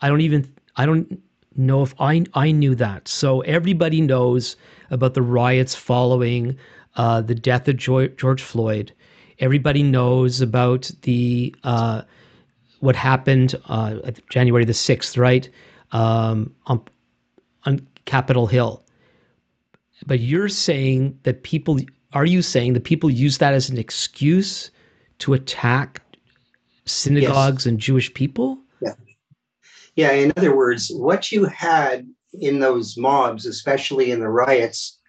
[0.02, 1.22] I don't even I don't
[1.56, 3.08] know if I I knew that.
[3.08, 4.56] So everybody knows
[4.90, 6.58] about the riots following
[6.96, 8.92] uh, the death of George Floyd.
[9.40, 12.02] Everybody knows about the uh,
[12.80, 15.50] what happened uh, January the sixth, right?
[15.92, 16.82] Um, on,
[17.66, 18.84] on Capitol Hill.
[20.06, 21.80] But you're saying that people
[22.14, 24.70] are you saying that people use that as an excuse
[25.20, 26.02] to attack
[26.86, 27.66] synagogues yes.
[27.68, 28.58] and Jewish people?
[29.95, 30.12] Yeah.
[30.12, 32.08] In other words, what you had
[32.39, 34.99] in those mobs, especially in the riots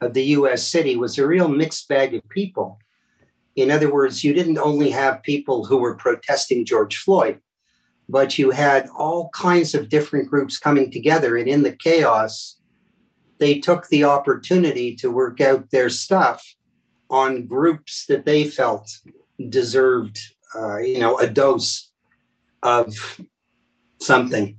[0.00, 2.78] of the US city, was a real mixed bag of people.
[3.56, 7.40] In other words, you didn't only have people who were protesting George Floyd,
[8.08, 11.36] but you had all kinds of different groups coming together.
[11.36, 12.56] And in the chaos,
[13.38, 16.44] they took the opportunity to work out their stuff
[17.10, 18.88] on groups that they felt
[19.48, 20.18] deserved,
[20.54, 21.90] uh, you know, a dose
[22.62, 22.94] of
[24.00, 24.56] something.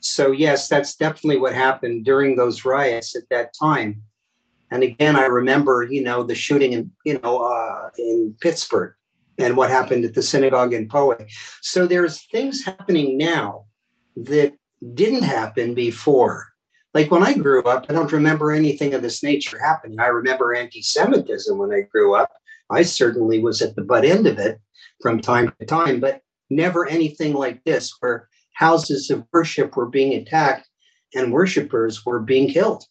[0.00, 4.02] So, yes, that's definitely what happened during those riots at that time.
[4.70, 8.94] And again, I remember, you know, the shooting in, you know, uh, in Pittsburgh
[9.38, 11.30] and what happened at the synagogue in Poway.
[11.60, 13.66] So there's things happening now
[14.16, 14.54] that
[14.94, 16.48] didn't happen before.
[16.94, 20.00] Like when I grew up, I don't remember anything of this nature happening.
[20.00, 22.30] I remember anti-Semitism when I grew up.
[22.70, 24.60] I certainly was at the butt end of it
[25.00, 28.28] from time to time, but never anything like this where
[28.62, 30.68] houses of worship were being attacked
[31.14, 32.84] and worshipers were being killed.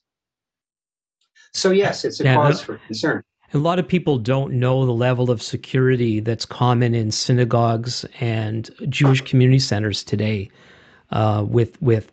[1.54, 3.24] So yes, it's a yeah, cause for concern.
[3.54, 8.70] A lot of people don't know the level of security that's common in synagogues and
[8.90, 10.50] Jewish community centers today,
[11.12, 12.12] uh, with with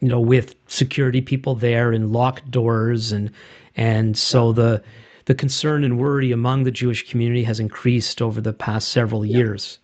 [0.00, 3.30] you know with security people there and locked doors and
[3.76, 4.82] and so the
[5.26, 9.78] the concern and worry among the Jewish community has increased over the past several years.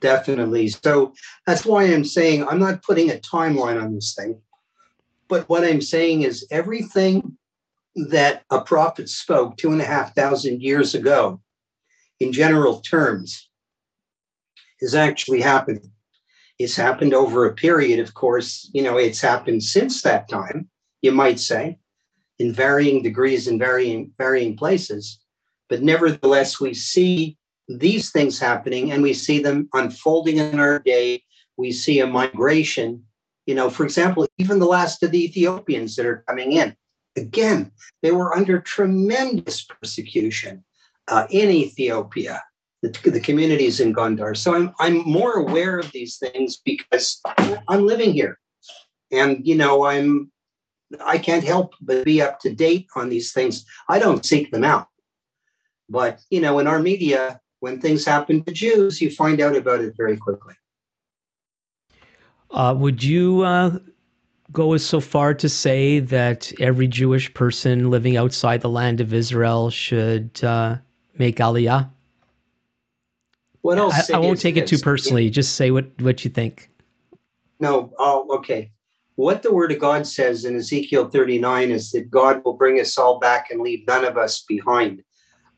[0.00, 0.68] Definitely.
[0.68, 1.14] So
[1.46, 4.40] that's why I'm saying I'm not putting a timeline on this thing.
[5.28, 7.36] But what I'm saying is everything
[7.94, 11.40] that a prophet spoke two and a half thousand years ago,
[12.18, 13.48] in general terms,
[14.80, 15.92] is actually happening.
[16.58, 20.68] It's happened over a period, of course, you know, it's happened since that time,
[21.00, 21.78] you might say,
[22.38, 25.20] in varying degrees and varying varying places.
[25.68, 27.38] But nevertheless, we see
[27.78, 31.22] these things happening and we see them unfolding in our day.
[31.56, 33.04] We see a migration
[33.50, 36.76] you know, for example, even the last of the Ethiopians that are coming in,
[37.16, 40.64] again, they were under tremendous persecution
[41.08, 42.40] uh, in Ethiopia,
[42.82, 44.36] the, the communities in Gondar.
[44.36, 47.20] So I'm, I'm more aware of these things because
[47.66, 48.38] I'm living here.
[49.10, 50.30] And, you know, I'm,
[51.04, 53.64] I can't help but be up to date on these things.
[53.88, 54.86] I don't seek them out.
[55.88, 59.80] But, you know, in our media, when things happen to Jews, you find out about
[59.80, 60.54] it very quickly.
[62.50, 63.78] Uh, would you uh,
[64.52, 69.14] go as so far to say that every Jewish person living outside the land of
[69.14, 70.76] Israel should uh,
[71.16, 71.88] make Aliyah?
[73.60, 74.10] What else?
[74.10, 75.30] I, I won't take it too personally.
[75.30, 76.70] Just say what, what you think.
[77.60, 77.92] No.
[77.98, 78.72] Oh, okay.
[79.16, 82.96] what the word of God says in Ezekiel 39 is that God will bring us
[82.96, 85.02] all back and leave none of us behind.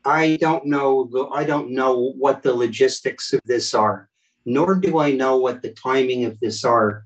[0.05, 4.09] I don't know the, I don't know what the logistics of this are,
[4.45, 7.05] nor do I know what the timing of this are,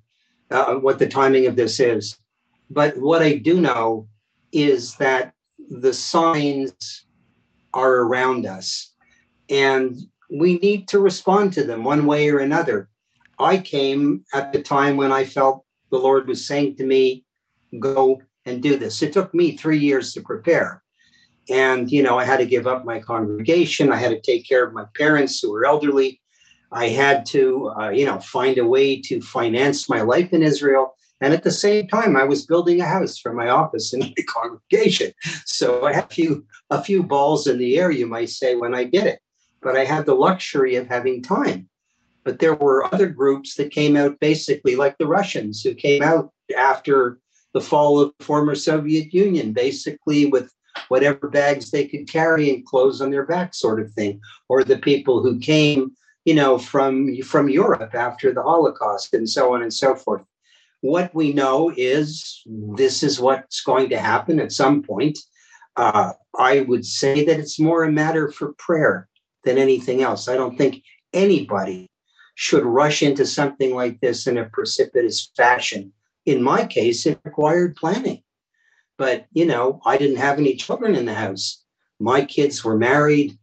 [0.50, 2.18] uh, what the timing of this is.
[2.70, 4.08] But what I do know
[4.52, 5.34] is that
[5.70, 7.06] the signs
[7.74, 8.94] are around us
[9.50, 9.96] and
[10.30, 12.90] we need to respond to them one way or another.
[13.40, 17.24] I came at the time when I felt the Lord was saying to me,
[17.80, 19.02] go and do this.
[19.02, 20.84] It took me three years to prepare.
[21.50, 23.92] And, you know, I had to give up my congregation.
[23.92, 26.22] I had to take care of my parents who were elderly.
[26.72, 30.96] I had to, uh, you know, find a way to finance my life in Israel.
[31.22, 34.24] And at the same time, I was building a house for my office and my
[34.28, 35.14] congregation.
[35.46, 38.76] So I had a few, a few balls in the air, you might say, when
[38.76, 39.20] I did it.
[39.62, 41.70] But I had the luxury of having time.
[42.24, 46.32] But there were other groups that came out basically like the Russians who came out
[46.56, 47.20] after
[47.54, 50.52] the fall of the former Soviet Union, basically with
[50.90, 54.20] whatever bags they could carry and clothes on their back, sort of thing,
[54.50, 55.92] or the people who came,
[56.26, 60.24] you know, from from Europe after the Holocaust and so on and so forth.
[60.82, 65.18] What we know is this is what's going to happen at some point.
[65.76, 69.08] Uh, I would say that it's more a matter for prayer
[69.44, 70.28] than anything else.
[70.28, 71.90] I don't think anybody
[72.36, 75.92] should rush into something like this in a precipitous fashion.
[76.26, 78.22] In my case, it required planning.
[78.98, 81.64] But, you know, I didn't have any children in the house.
[82.00, 83.38] My kids were married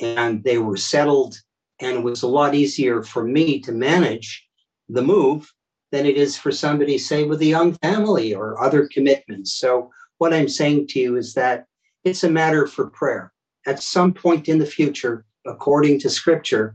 [0.00, 1.40] and they were settled.
[1.80, 4.46] And it was a lot easier for me to manage
[4.88, 5.52] the move
[5.92, 9.54] than it is for somebody, say, with a young family or other commitments.
[9.54, 11.66] So, what I'm saying to you is that
[12.04, 13.32] it's a matter for prayer.
[13.66, 16.74] At some point in the future, according to scripture,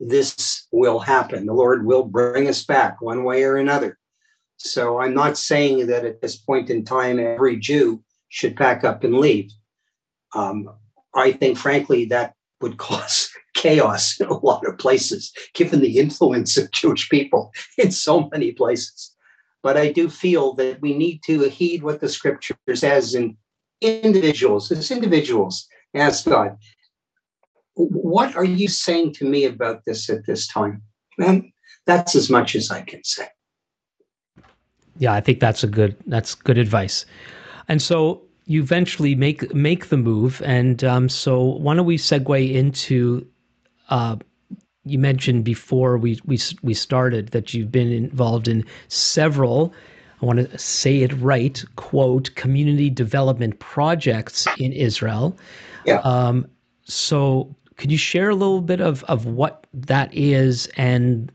[0.00, 1.46] this will happen.
[1.46, 3.98] The Lord will bring us back one way or another.
[4.62, 9.04] So I'm not saying that at this point in time, every Jew should pack up
[9.04, 9.50] and leave.
[10.34, 10.68] Um,
[11.14, 16.58] I think, frankly, that would cause chaos in a lot of places, given the influence
[16.58, 19.12] of Jewish people in so many places.
[19.62, 23.38] But I do feel that we need to heed what the scripture says in
[23.80, 26.58] individuals, as individuals, ask God,
[27.76, 30.82] what are you saying to me about this at this time?
[31.18, 31.50] And
[31.86, 33.26] that's as much as I can say
[34.98, 37.06] yeah, I think that's a good that's good advice.
[37.68, 42.52] And so you eventually make make the move, and um, so why don't we segue
[42.52, 43.26] into?
[43.88, 44.16] Uh,
[44.84, 49.72] you mentioned before we we we started that you've been involved in several.
[50.22, 51.64] I want to say it right.
[51.76, 55.36] Quote community development projects in Israel.
[55.86, 56.00] Yeah.
[56.00, 56.46] Um,
[56.84, 61.32] so could you share a little bit of of what that is and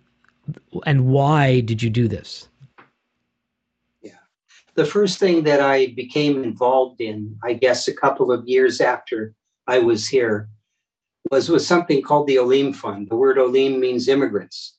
[0.85, 2.47] and why did you do this?
[4.75, 9.33] The first thing that I became involved in, I guess a couple of years after
[9.67, 10.49] I was here,
[11.31, 13.09] was with something called the Olim Fund.
[13.09, 14.75] The word Olim means immigrants.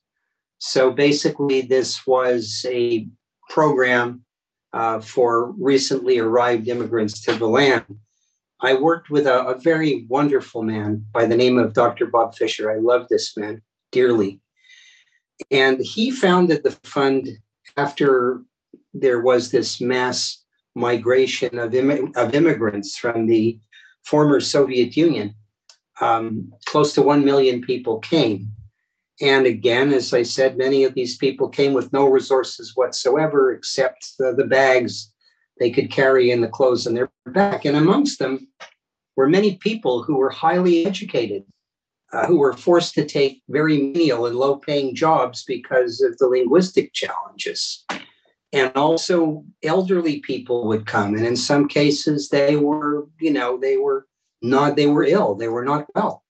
[0.59, 3.09] So basically, this was a
[3.48, 4.22] program
[4.72, 7.85] uh, for recently arrived immigrants to the land.
[8.61, 12.06] I worked with a, a very wonderful man by the name of Dr.
[12.06, 12.70] Bob Fisher.
[12.70, 14.40] I love this man dearly.
[15.50, 17.28] And he founded the fund
[17.76, 18.42] after
[19.00, 20.42] there was this mass
[20.74, 23.59] migration of, Im- of immigrants from the
[24.04, 25.35] former Soviet Union.
[26.00, 28.48] Um, close to 1 million people came.
[29.22, 34.12] And again, as I said, many of these people came with no resources whatsoever except
[34.18, 35.12] the, the bags
[35.59, 37.64] they could carry and the clothes on their back.
[37.64, 38.46] And amongst them
[39.16, 41.44] were many people who were highly educated,
[42.12, 46.28] uh, who were forced to take very menial and low paying jobs because of the
[46.28, 47.87] linguistic challenges
[48.52, 53.76] and also elderly people would come and in some cases they were you know they
[53.76, 54.06] were
[54.42, 56.24] not they were ill they were not well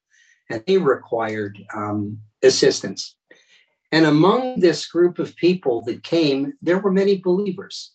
[0.51, 3.15] and they required um, assistance.
[3.93, 7.93] And among this group of people that came there were many believers.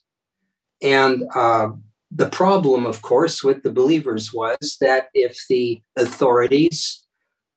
[0.81, 1.69] And uh,
[2.12, 7.05] the problem of course with the believers was that if the authorities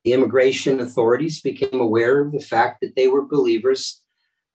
[0.03, 4.03] the immigration authorities became aware of the fact that they were believers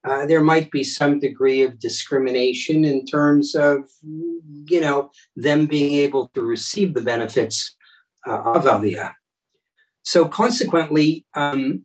[0.04, 5.94] uh, there might be some degree of discrimination in terms of, you know, them being
[5.94, 7.76] able to receive the benefits
[8.26, 9.12] uh, of Aliyah.
[10.02, 11.84] So consequently, um,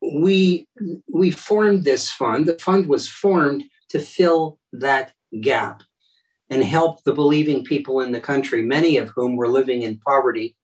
[0.00, 0.66] we
[1.12, 2.46] we formed this fund.
[2.46, 5.82] The fund was formed to fill that gap
[6.50, 10.56] and help the believing people in the country, many of whom were living in poverty,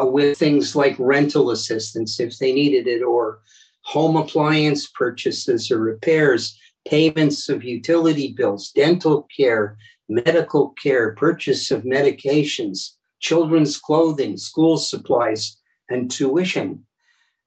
[0.00, 3.40] uh, with things like rental assistance if they needed it, or
[3.86, 6.58] home appliance purchases or repairs,
[6.88, 9.78] payments of utility bills, dental care,
[10.08, 15.56] medical care, purchase of medications, children's clothing, school supplies,
[15.88, 16.84] and tuition.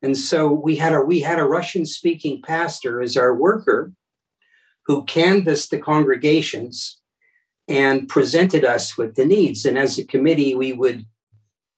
[0.01, 3.91] And so we had a we had a Russian speaking pastor as our worker
[4.85, 6.99] who canvassed the congregations
[7.67, 9.65] and presented us with the needs.
[9.65, 11.05] And as a committee, we would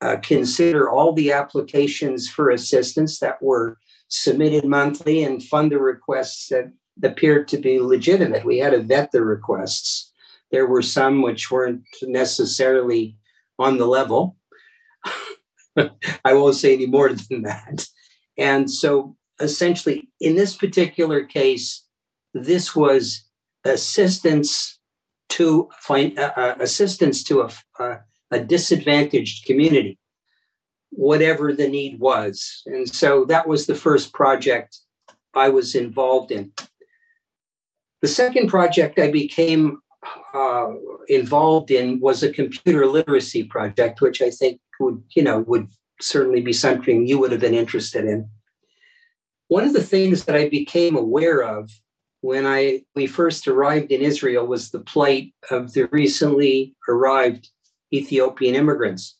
[0.01, 3.77] uh, consider all the applications for assistance that were
[4.11, 6.71] submitted monthly and fund the requests that
[7.03, 8.45] appeared to be legitimate.
[8.45, 10.11] We had to vet the requests.
[10.51, 13.17] There were some which weren't necessarily
[13.57, 14.35] on the level.
[15.77, 17.87] I won't say any more than that.
[18.37, 21.83] And so essentially, in this particular case,
[22.33, 23.23] this was
[23.63, 24.77] assistance
[25.29, 27.97] to find uh, uh, assistance to a, uh,
[28.31, 29.97] a disadvantaged community,
[30.91, 32.61] whatever the need was.
[32.65, 34.77] And so that was the first project
[35.33, 36.51] I was involved in.
[38.01, 39.79] The second project I became
[40.33, 40.71] uh,
[41.07, 45.67] involved in was a computer literacy project, which I think would, you know, would
[45.99, 48.27] certainly be something you would have been interested in.
[49.47, 51.69] One of the things that I became aware of
[52.21, 57.49] when I we first arrived in Israel was the plight of the recently arrived
[57.93, 59.17] Ethiopian immigrants.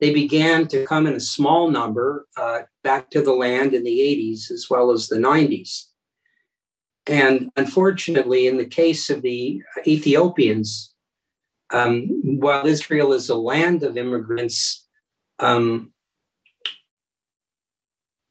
[0.00, 3.98] They began to come in a small number uh, back to the land in the
[3.98, 5.84] 80s as well as the 90s.
[7.06, 10.94] And unfortunately, in the case of the Ethiopians,
[11.70, 14.86] um, while Israel is a land of immigrants,
[15.38, 15.92] um,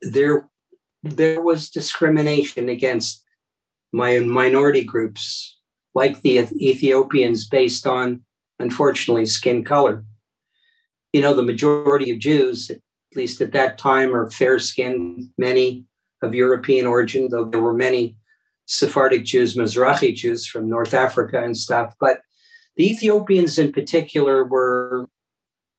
[0.02, 0.50] there
[1.04, 3.24] there was discrimination against
[3.94, 5.58] my minority groups,
[5.96, 8.22] like the Ethiopians, based on
[8.60, 10.04] unfortunately skin color.
[11.14, 12.80] You know, the majority of Jews, at
[13.16, 15.86] least at that time, are fair skinned, many
[16.22, 18.16] of European origin, though there were many
[18.68, 21.96] Sephardic Jews, Mizrahi Jews from North Africa and stuff.
[22.00, 22.22] But
[22.76, 25.08] the Ethiopians in particular were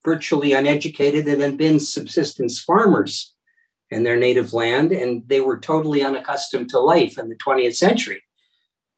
[0.05, 3.33] virtually uneducated and had been subsistence farmers
[3.91, 8.23] in their native land, and they were totally unaccustomed to life in the 20th century.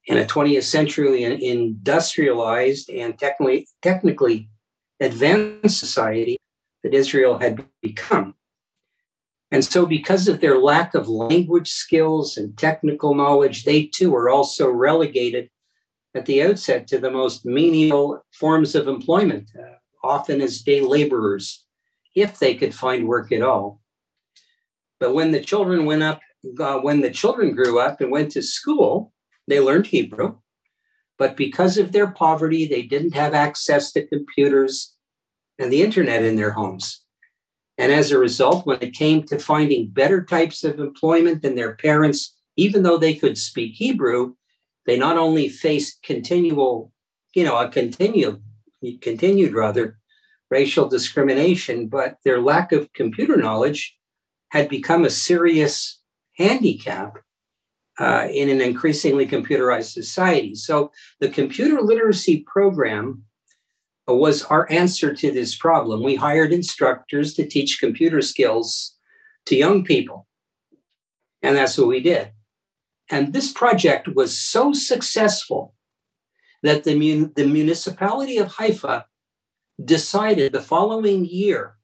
[0.07, 4.49] In a 20th century industrialized and technically, technically
[5.03, 6.39] advanced society
[6.83, 8.35] that Israel had become.
[9.51, 14.31] And so, because of their lack of language skills and technical knowledge, they too were
[14.31, 15.51] also relegated
[16.15, 21.65] at the outset to the most menial forms of employment, uh, often as day laborers,
[22.15, 23.81] if they could find work at all.
[25.01, 26.21] But when the children went up,
[26.59, 29.13] uh, when the children grew up and went to school,
[29.49, 30.37] they learned Hebrew.
[31.23, 34.93] But because of their poverty, they didn't have access to computers
[35.57, 37.01] and the internet in their homes.
[37.79, 41.77] And as a result, when it came to finding better types of employment than their
[41.77, 44.35] parents, even though they could speak Hebrew,
[44.85, 46.91] they not only faced continual,
[47.37, 48.43] you know, a continued,
[49.01, 50.01] continued rather,
[50.51, 53.97] racial discrimination, but their lack of computer knowledge
[54.49, 56.01] had become a serious
[56.37, 57.19] handicap
[57.99, 60.55] uh, in an increasingly computerized society.
[60.55, 63.25] So the computer literacy program
[64.07, 66.03] was our answer to this problem.
[66.03, 68.95] We hired instructors to teach computer skills
[69.47, 70.27] to young people.
[71.43, 72.31] And that's what we did.
[73.11, 75.75] And this project was so successful
[76.63, 79.05] that the, mun- the municipality of Haifa
[79.85, 81.77] decided the following year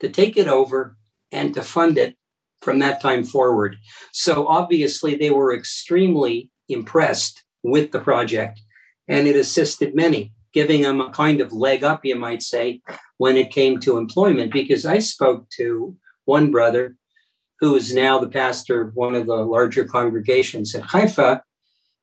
[0.00, 0.96] to take it over
[1.32, 2.16] and to fund it
[2.62, 3.76] from that time forward.
[4.12, 8.60] So obviously, they were extremely impressed with the project
[9.08, 12.80] and it assisted many, giving them a kind of leg up, you might say,
[13.16, 14.52] when it came to employment.
[14.52, 16.96] Because I spoke to one brother
[17.60, 21.42] who is now the pastor of one of the larger congregations in Haifa,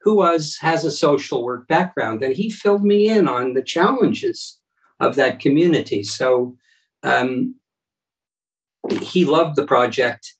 [0.01, 4.59] who was has a social work background, and he filled me in on the challenges
[4.99, 6.03] of that community.
[6.03, 6.57] So
[7.03, 7.55] um,
[9.01, 10.33] he loved the project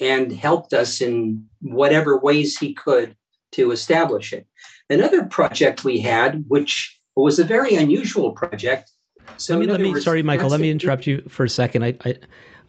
[0.00, 3.16] and helped us in whatever ways he could
[3.52, 4.46] to establish it.
[4.88, 8.92] Another project we had, which was a very unusual project.
[9.36, 11.84] So let me, let me words, sorry, Michael, let me interrupt you for a second.
[11.84, 12.14] I, I,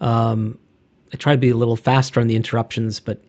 [0.02, 0.58] um,
[1.14, 3.22] I try to be a little faster on the interruptions, but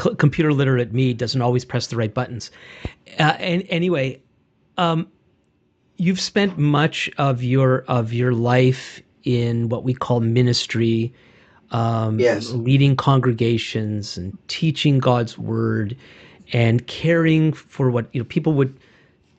[0.00, 2.50] c- computer literate me doesn't always press the right buttons.
[3.18, 4.22] Uh, and anyway,
[4.78, 5.08] um,
[5.96, 11.12] you've spent much of your of your life in what we call ministry
[11.70, 12.50] um, yes.
[12.50, 15.96] leading congregations and teaching God's word
[16.52, 18.76] and caring for what you know people would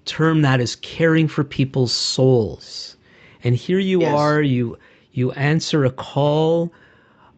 [0.06, 2.96] term that as caring for people's souls.
[3.44, 4.18] And here you yes.
[4.18, 4.78] are, you
[5.14, 6.72] you answer a call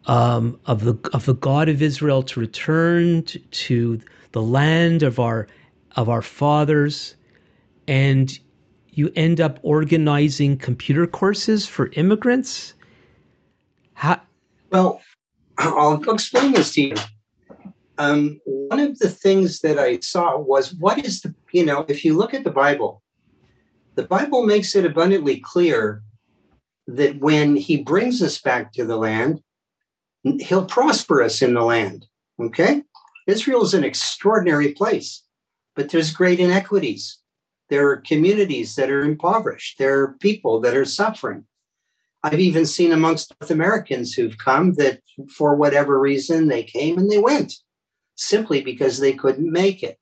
[0.06, 4.00] um, of the of the God of Israel to return to, to
[4.32, 5.48] the land of our
[5.96, 7.14] of our fathers,
[7.88, 8.38] and
[8.90, 12.74] you end up organizing computer courses for immigrants.
[13.94, 14.20] How?
[14.74, 15.00] Well,
[15.58, 16.96] I'll explain this to you.
[17.96, 22.04] Um, one of the things that I saw was what is the, you know, if
[22.04, 23.00] you look at the Bible,
[23.94, 26.02] the Bible makes it abundantly clear
[26.88, 29.40] that when he brings us back to the land,
[30.24, 32.06] he'll prosper us in the land.
[32.40, 32.82] Okay?
[33.28, 35.22] Israel is an extraordinary place,
[35.76, 37.18] but there's great inequities.
[37.70, 39.78] There are communities that are impoverished.
[39.78, 41.44] There are people that are suffering.
[42.24, 45.00] I've even seen amongst North Americans who've come that
[45.36, 47.52] for whatever reason they came and they went
[48.16, 49.98] simply because they couldn't make it.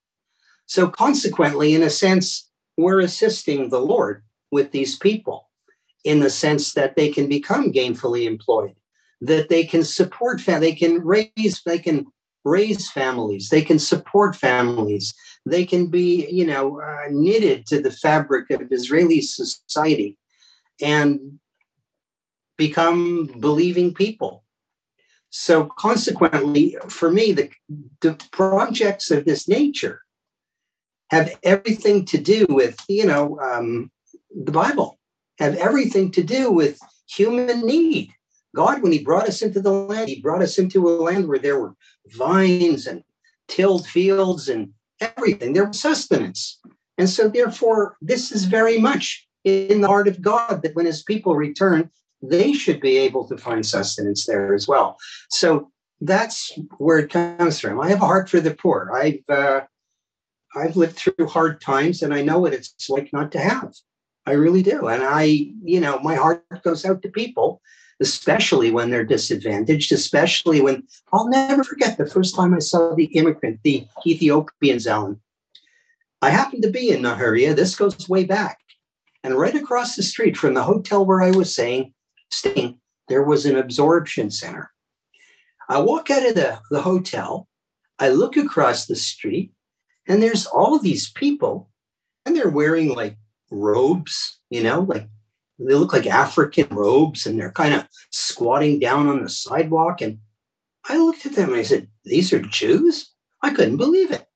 [0.67, 5.51] So, consequently, in a sense, we're assisting the Lord with these people
[6.05, 8.77] in the sense that they can become gainfully employed,
[9.21, 12.07] that they can support, they can raise, they can
[12.45, 15.13] raise families, they can support families,
[15.45, 20.17] they can be, you know, uh, knitted to the fabric of Israeli society
[20.81, 21.41] and
[22.67, 24.45] become believing people.
[25.31, 27.51] So, consequently, for me, the,
[28.01, 30.01] the projects of this nature
[31.11, 33.91] have everything to do with, you know, um,
[34.47, 34.99] the Bible,
[35.39, 38.13] have everything to do with human need.
[38.55, 41.39] God, when He brought us into the land, He brought us into a land where
[41.39, 41.75] there were
[42.09, 43.03] vines and
[43.49, 45.53] tilled fields and everything.
[45.53, 46.61] There was sustenance.
[46.99, 51.03] And so, therefore, this is very much in the heart of God that when His
[51.03, 51.91] people return,
[52.23, 54.97] they should be able to find sustenance there as well.
[55.31, 55.71] So
[56.01, 57.81] that's where it comes from.
[57.81, 58.91] I have a heart for the poor.
[58.95, 59.63] I've uh,
[60.55, 63.73] I've lived through hard times, and I know what it's like not to have.
[64.27, 65.23] I really do, and I,
[65.65, 67.61] you know, my heart goes out to people,
[68.01, 69.93] especially when they're disadvantaged.
[69.93, 75.19] Especially when I'll never forget the first time I saw the immigrant, the Ethiopian Zelen.
[76.21, 77.57] I happened to be in Nahariya.
[77.57, 78.59] This goes way back,
[79.25, 81.93] and right across the street from the hotel where I was staying,
[82.33, 82.79] staying,
[83.09, 84.71] there was an absorption center.
[85.69, 87.49] I walk out of the, the hotel,
[87.99, 89.53] I look across the street,
[90.09, 91.71] and there's all these people,
[92.27, 93.17] and they're wearing like
[93.51, 95.07] robes, you know, like
[95.59, 100.01] they look like African robes, and they're kind of squatting down on the sidewalk.
[100.01, 100.19] And
[100.89, 103.11] I looked at them and I said, These are Jews?
[103.43, 104.27] I couldn't believe it.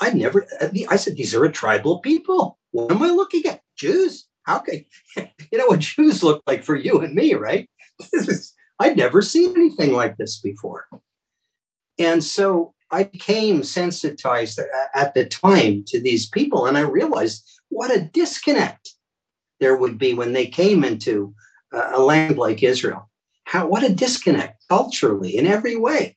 [0.00, 0.46] I'd never,
[0.88, 2.58] I said, These are a tribal people.
[2.72, 3.62] What am I looking at?
[3.76, 4.27] Jews?
[4.48, 4.82] How can
[5.52, 7.68] you know what Jews look like for you and me, right?
[8.14, 10.88] Is, I'd never seen anything like this before.
[11.98, 14.58] And so I became sensitized
[14.94, 18.94] at the time to these people, and I realized what a disconnect
[19.60, 21.34] there would be when they came into
[21.72, 23.10] a land like Israel.
[23.44, 26.16] How what a disconnect culturally in every way.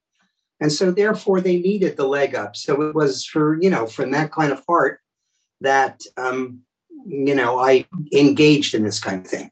[0.62, 2.56] And so therefore they needed the leg up.
[2.56, 5.00] So it was for, you know, from that kind of heart
[5.60, 6.62] that um,
[7.06, 9.52] you know, I engaged in this kind of thing.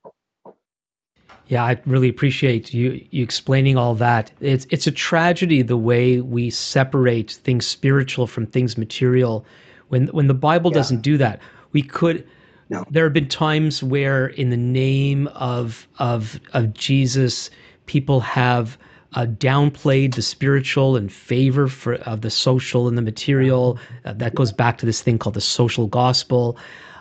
[1.48, 4.32] Yeah, I really appreciate you you explaining all that.
[4.40, 9.46] It's it's a tragedy the way we separate things spiritual from things material.
[9.88, 10.76] When when the Bible yeah.
[10.76, 11.42] doesn't do that,
[11.72, 12.26] we could.
[12.70, 12.86] No.
[12.92, 17.50] There have been times where, in the name of of of Jesus,
[17.88, 18.78] people have
[19.14, 23.80] uh, downplayed the spiritual in favor for of the social and the material.
[24.06, 26.60] Uh, that goes back to this thing called the social gospel.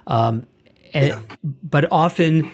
[0.09, 0.47] Um,
[0.95, 1.21] and, yeah.
[1.63, 2.51] But often,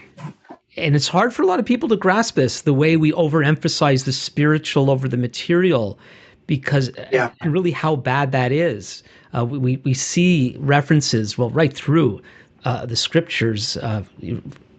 [0.77, 4.05] and it's hard for a lot of people to grasp this, the way we overemphasize
[4.05, 5.99] the spiritual over the material,
[6.47, 7.31] because yeah.
[7.41, 9.03] and really how bad that is.
[9.37, 12.21] Uh, we, we see references, well, right through
[12.65, 14.03] uh, the scriptures, uh,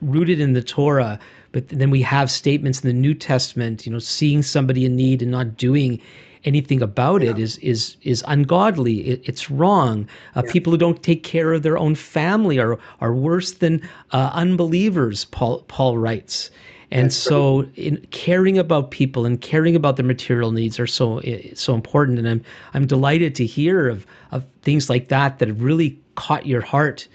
[0.01, 1.19] rooted in the Torah,
[1.51, 5.21] but then we have statements in the New Testament, you know, seeing somebody in need
[5.21, 6.01] and not doing
[6.45, 7.31] anything about yeah.
[7.31, 9.07] it is is is ungodly.
[9.07, 10.07] It, it's wrong.
[10.35, 10.51] Uh, yeah.
[10.51, 13.81] People who don't take care of their own family are are worse than
[14.11, 15.25] uh, unbelievers.
[15.25, 16.51] Paul Paul writes.
[16.91, 21.19] And That's so, in caring about people and caring about their material needs are so
[21.55, 22.19] so important.
[22.19, 22.41] And I'm
[22.73, 27.07] I'm delighted to hear of of things like that that have really caught your heart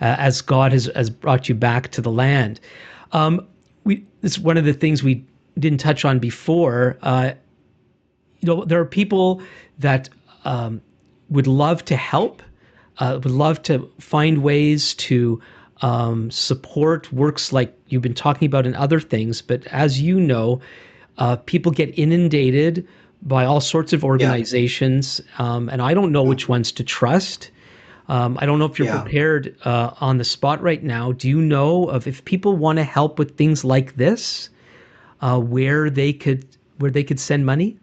[0.00, 2.60] uh, as God has has brought you back to the land.
[3.12, 3.46] Um,
[3.84, 5.24] we this one of the things we
[5.58, 6.98] didn't touch on before.
[7.02, 7.32] Uh,
[8.44, 9.40] you know, there are people
[9.78, 10.10] that
[10.44, 10.80] um,
[11.30, 12.42] would love to help,
[12.98, 15.40] uh, would love to find ways to
[15.80, 19.40] um, support works like you've been talking about and other things.
[19.40, 20.60] But as you know,
[21.16, 22.86] uh, people get inundated
[23.22, 25.54] by all sorts of organizations, yeah.
[25.54, 27.50] um, and I don't know which ones to trust.
[28.08, 29.00] Um, I don't know if you're yeah.
[29.00, 31.12] prepared uh, on the spot right now.
[31.12, 34.50] Do you know of if people want to help with things like this,
[35.22, 36.44] uh, where they could
[36.76, 37.78] where they could send money?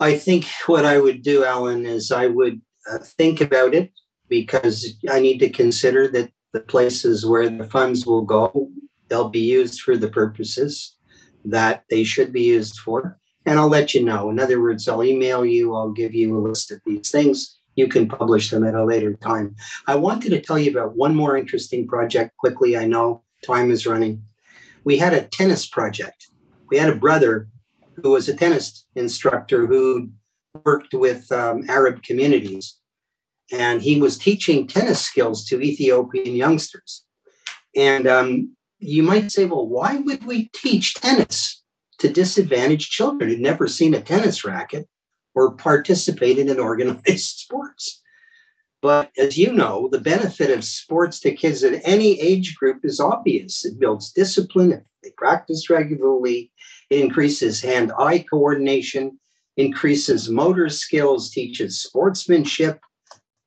[0.00, 3.90] I think what I would do, Alan, is I would uh, think about it
[4.28, 8.70] because I need to consider that the places where the funds will go,
[9.08, 10.96] they'll be used for the purposes
[11.44, 13.18] that they should be used for.
[13.46, 14.30] And I'll let you know.
[14.30, 17.58] In other words, I'll email you, I'll give you a list of these things.
[17.76, 19.54] You can publish them at a later time.
[19.86, 22.76] I wanted to tell you about one more interesting project quickly.
[22.76, 24.22] I know time is running.
[24.84, 26.28] We had a tennis project.
[26.68, 27.48] We had a brother
[28.02, 30.10] who was a tennis instructor who
[30.64, 32.76] worked with um, Arab communities.
[33.52, 37.04] And he was teaching tennis skills to Ethiopian youngsters.
[37.74, 41.62] And um, you might say, well, why would we teach tennis
[41.98, 44.86] to disadvantaged children who'd never seen a tennis racket
[45.34, 47.02] or participated in organized
[47.38, 48.02] sports?
[48.80, 53.00] But as you know, the benefit of sports to kids at any age group is
[53.00, 53.64] obvious.
[53.64, 56.52] It builds discipline if they practice regularly,
[56.90, 59.18] increases hand eye coordination,
[59.56, 62.80] increases motor skills, teaches sportsmanship,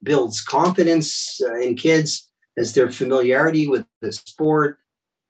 [0.04, 4.80] builds confidence uh, in kids as their familiarity with the sport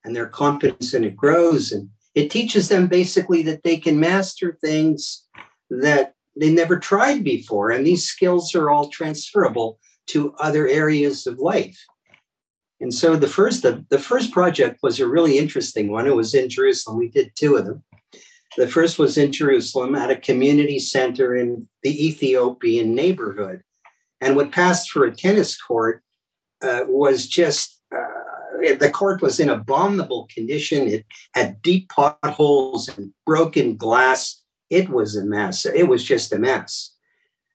[0.04, 1.72] and their confidence in it grows.
[1.72, 5.24] And it teaches them basically that they can master things
[5.70, 7.70] that they never tried before.
[7.70, 11.78] And these skills are all transferable to other areas of life.
[12.80, 16.06] And so the first the, the first project was a really interesting one.
[16.06, 16.98] It was in Jerusalem.
[16.98, 17.82] We did two of them.
[18.56, 23.62] The first was in Jerusalem at a community center in the Ethiopian neighborhood.
[24.20, 26.02] And what passed for a tennis court
[26.62, 30.86] uh, was just uh, the court was in abominable condition.
[30.86, 34.40] It had deep potholes and broken glass.
[34.70, 35.66] It was a mess.
[35.66, 36.92] It was just a mess.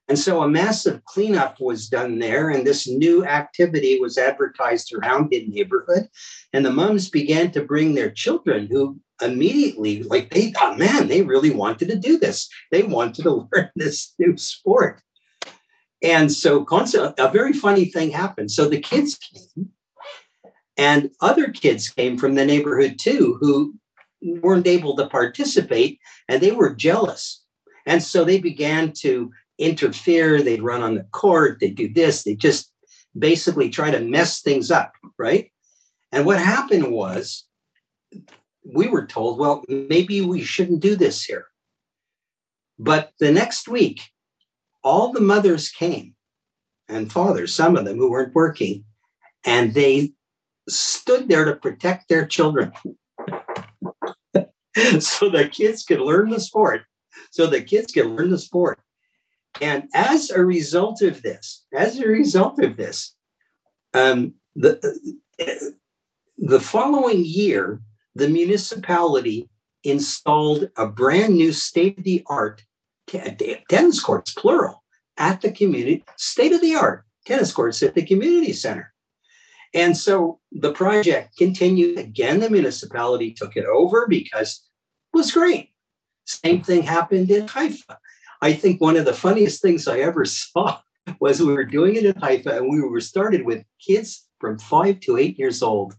[0.10, 5.30] And so a massive cleanup was done there, and this new activity was advertised around
[5.30, 6.08] the neighborhood.
[6.54, 11.22] And the moms began to bring their children who immediately, like they thought, man, they
[11.22, 12.49] really wanted to do this.
[12.72, 15.01] They wanted to learn this new sport.
[16.03, 16.65] And so
[17.18, 18.51] a very funny thing happened.
[18.51, 19.70] So the kids came,
[20.78, 23.74] and other kids came from the neighborhood too who
[24.22, 27.43] weren't able to participate, and they were jealous.
[27.86, 32.36] And so they began to interfere, they'd run on the court, They'd do this, they
[32.36, 32.72] just
[33.18, 35.51] basically try to mess things up, right?
[36.11, 37.43] And what happened was
[38.74, 41.47] we were told, well, maybe we shouldn't do this here.
[42.80, 44.01] But the next week,
[44.84, 46.15] all the mothers came
[46.88, 48.86] and fathers, some of them who weren't working,
[49.45, 50.11] and they
[50.70, 52.72] stood there to protect their children.
[54.99, 56.84] so the kids could learn the sport.
[57.32, 58.80] So the kids could learn the sport.
[59.61, 63.15] And as a result of this, as a result of this,
[63.93, 64.80] um, the,
[66.38, 67.82] the following year,
[68.18, 69.49] the municipality
[69.84, 72.63] installed a brand new state of the art
[73.07, 74.84] tennis courts, plural,
[75.18, 78.93] at the community, state of the art tennis courts at the community center.
[79.74, 81.99] And so the project continued.
[81.99, 84.61] Again, the municipality took it over because
[85.13, 85.70] it was great.
[86.26, 87.97] Same thing happened in Haifa.
[88.41, 90.80] I think one of the funniest things I ever saw
[91.20, 94.99] was we were doing it in Haifa and we were started with kids from five
[95.01, 95.95] to eight years old.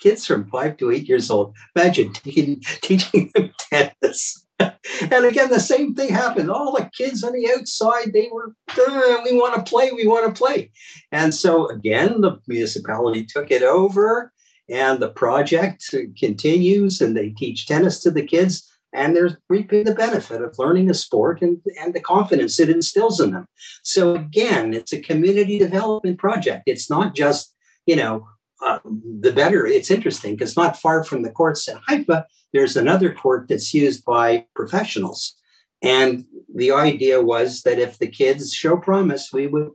[0.00, 1.54] Kids from five to eight years old.
[1.74, 4.44] Imagine teaching, teaching them tennis.
[4.58, 6.50] and again, the same thing happened.
[6.50, 10.26] All the kids on the outside, they were, uh, we want to play, we want
[10.26, 10.70] to play.
[11.12, 14.32] And so again, the municipality took it over
[14.68, 19.94] and the project continues and they teach tennis to the kids and they're reaping the
[19.94, 23.46] benefit of learning a sport and, and the confidence it instills in them.
[23.82, 26.62] So again, it's a community development project.
[26.66, 27.52] It's not just,
[27.84, 28.26] you know,
[28.62, 28.78] uh,
[29.20, 29.66] the better.
[29.66, 34.04] It's interesting because not far from the courts in Haifa, there's another court that's used
[34.04, 35.34] by professionals.
[35.82, 39.70] And the idea was that if the kids show promise, we would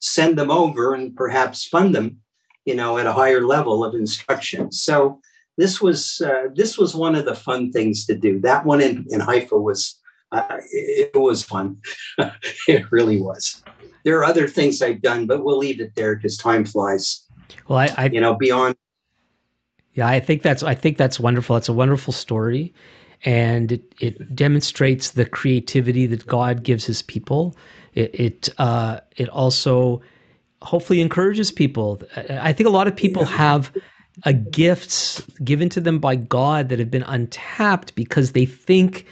[0.00, 2.18] send them over and perhaps fund them,
[2.64, 4.72] you know, at a higher level of instruction.
[4.72, 5.20] So
[5.58, 8.40] this was uh, this was one of the fun things to do.
[8.40, 9.98] That one in, in Haifa was
[10.32, 11.76] uh, it, it, was fun.
[12.68, 13.62] it really was.
[14.04, 17.26] There are other things I've done, but we'll leave it there because time flies.
[17.68, 18.76] Well, I, I you know beyond.
[19.94, 21.56] Yeah, I think that's I think that's wonderful.
[21.56, 22.72] It's a wonderful story,
[23.24, 27.56] and it, it demonstrates the creativity that God gives His people.
[27.94, 30.02] It it uh, it also
[30.62, 32.00] hopefully encourages people.
[32.30, 33.36] I think a lot of people yeah.
[33.36, 33.72] have
[34.24, 39.06] a gifts given to them by God that have been untapped because they think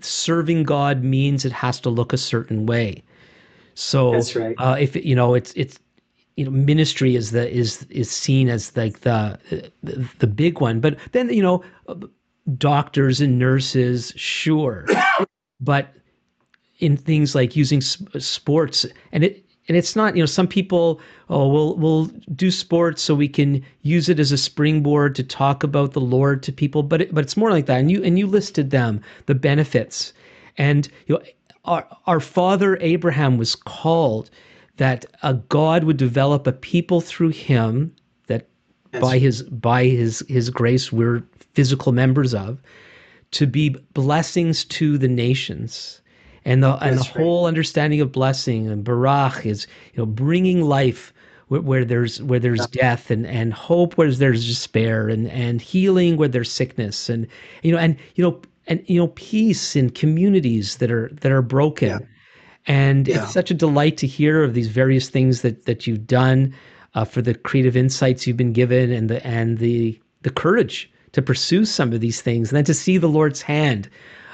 [0.00, 3.02] serving God means it has to look a certain way.
[3.74, 4.54] So that's right.
[4.58, 5.78] Uh, if you know, it's it's
[6.40, 9.38] you know, ministry is the is is seen as like the
[9.82, 11.62] the, the big one, but then you know,
[12.56, 14.86] doctors and nurses, sure,
[15.60, 15.92] but
[16.78, 21.46] in things like using sports and it and it's not you know some people oh
[21.46, 25.92] we'll we'll do sports so we can use it as a springboard to talk about
[25.92, 26.82] the lord to people.
[26.82, 27.80] But it, but it's more like that.
[27.80, 30.14] And you and you listed them the benefits.
[30.56, 31.22] And you know
[31.66, 34.30] our our father abraham was called
[34.80, 37.94] that a god would develop a people through him
[38.28, 38.48] that
[38.90, 41.22] That's by his by his his grace we're
[41.52, 42.58] physical members of
[43.32, 46.00] to be blessings to the nations
[46.46, 51.12] and the and the whole understanding of blessing and barach is you know bringing life
[51.48, 52.80] where, where there's where there's yeah.
[52.82, 57.26] death and and hope where there's despair and and healing where there's sickness and
[57.62, 61.42] you know and you know and you know peace in communities that are that are
[61.42, 62.06] broken yeah.
[62.66, 63.22] And yeah.
[63.22, 66.54] it's such a delight to hear of these various things that that you've done
[66.94, 71.22] uh, for the creative insights you've been given and the and the the courage to
[71.22, 73.88] pursue some of these things and then to see the lord's hand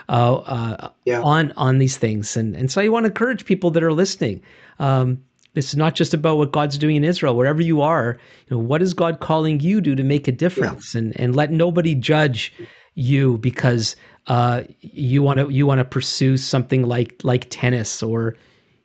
[0.09, 1.20] uh, uh, yeah.
[1.20, 2.37] on on these things.
[2.37, 4.43] And and so I want to encourage people that are listening.
[4.79, 5.22] Um,
[5.55, 7.35] this is not just about what God's doing in Israel.
[7.35, 10.33] Wherever you are, you know, what is God calling you to do to make a
[10.33, 10.95] difference?
[10.95, 11.01] Yeah.
[11.01, 12.53] And and let nobody judge
[12.95, 13.97] you because
[14.29, 18.37] uh, you want to you want to pursue something like like tennis or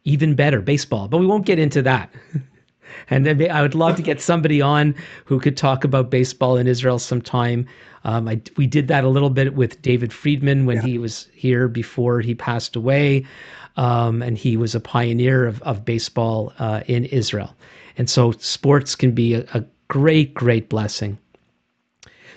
[0.04, 1.08] even better baseball.
[1.08, 2.10] But we won't get into that.
[3.10, 6.68] and then I would love to get somebody on who could talk about baseball in
[6.68, 7.68] Israel sometime.
[8.04, 10.84] Um, I, we did that a little bit with David Friedman when yeah.
[10.84, 13.26] he was here before he passed away.
[13.78, 17.56] Um, and he was a pioneer of, of baseball uh, in Israel.
[17.98, 21.18] And so sports can be a, a, great, great blessing.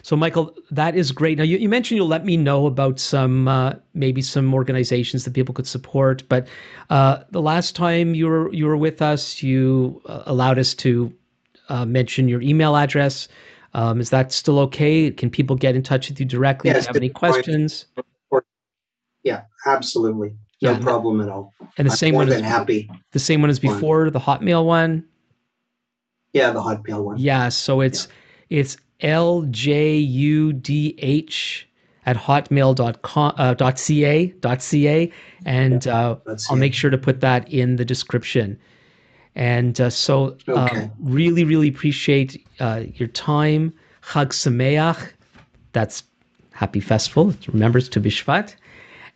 [0.05, 1.39] So, Michael, that is great.
[1.39, 5.33] Now, you, you mentioned you'll let me know about some, uh, maybe some organizations that
[5.33, 6.23] people could support.
[6.29, 6.47] But
[6.91, 11.11] uh, the last time you were you were with us, you uh, allowed us to
[11.71, 13.29] uh, mention your email address.
[13.73, 15.11] Um, is that still okay?
[15.11, 17.87] Can people get in touch with you directly yes, if you have any questions?
[19.23, 20.37] Yeah, absolutely.
[20.61, 21.55] No yeah, problem at all.
[21.79, 22.91] And the I'm same one is happy.
[23.13, 25.03] The same one as before, the Hotmail one.
[26.35, 27.17] Yeah, the Hotmail one.
[27.17, 28.07] Yeah, so it's
[28.51, 28.59] yeah.
[28.59, 30.65] it's ljudh
[32.07, 35.13] at hotmail.com uh, dot ca dot ca
[35.47, 36.17] and uh,
[36.51, 38.59] I'll make sure to put that in the description.
[39.37, 40.91] And uh, so, um, okay.
[41.01, 43.73] really, really appreciate uh, your time.
[44.03, 45.13] Chag Sameach.
[45.73, 46.05] That's
[46.53, 47.31] happy festival.
[47.31, 48.55] It remembers Tu Bishvat.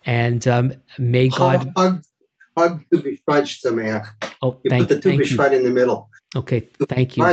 [0.06, 1.72] And um, may God.
[1.76, 2.02] Hug,
[2.56, 4.08] hug Tu Bishvat Sameach.
[4.42, 6.10] Oh, you thank, put the Tu Bishvat in the middle.
[6.34, 7.24] Okay, thank you.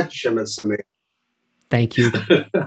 [1.70, 2.10] Thank you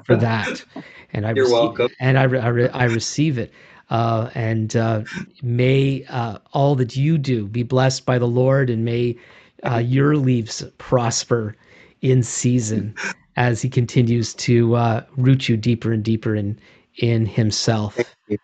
[0.06, 0.64] for that.
[1.12, 1.90] And I You're receive, welcome.
[2.00, 3.52] And I, I, I receive it.
[3.90, 5.02] Uh, and uh,
[5.42, 9.18] may uh, all that you do be blessed by the Lord, and may
[9.64, 11.56] uh, your leaves prosper
[12.02, 12.94] in season
[13.38, 16.60] as He continues to uh, root you deeper and deeper in
[16.98, 17.96] in Himself.
[17.96, 18.38] Thank you,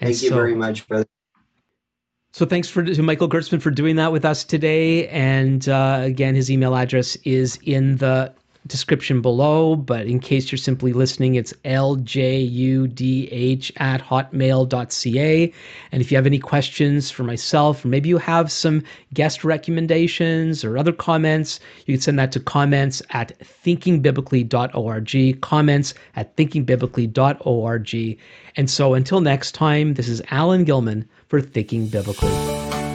[0.00, 1.06] Thank so, you very much, brother.
[2.32, 5.06] So thanks for to Michael Gertzman for doing that with us today.
[5.06, 8.34] And uh, again, his email address is in the
[8.66, 15.52] description below, but in case you're simply listening, it's ljudh at hotmail.ca.
[15.92, 20.64] And if you have any questions for myself, or maybe you have some guest recommendations
[20.64, 28.18] or other comments, you can send that to comments at thinkingbiblically.org, comments at thinkingbiblically.org.
[28.56, 32.93] And so until next time, this is Alan Gilman for Thinking Biblically.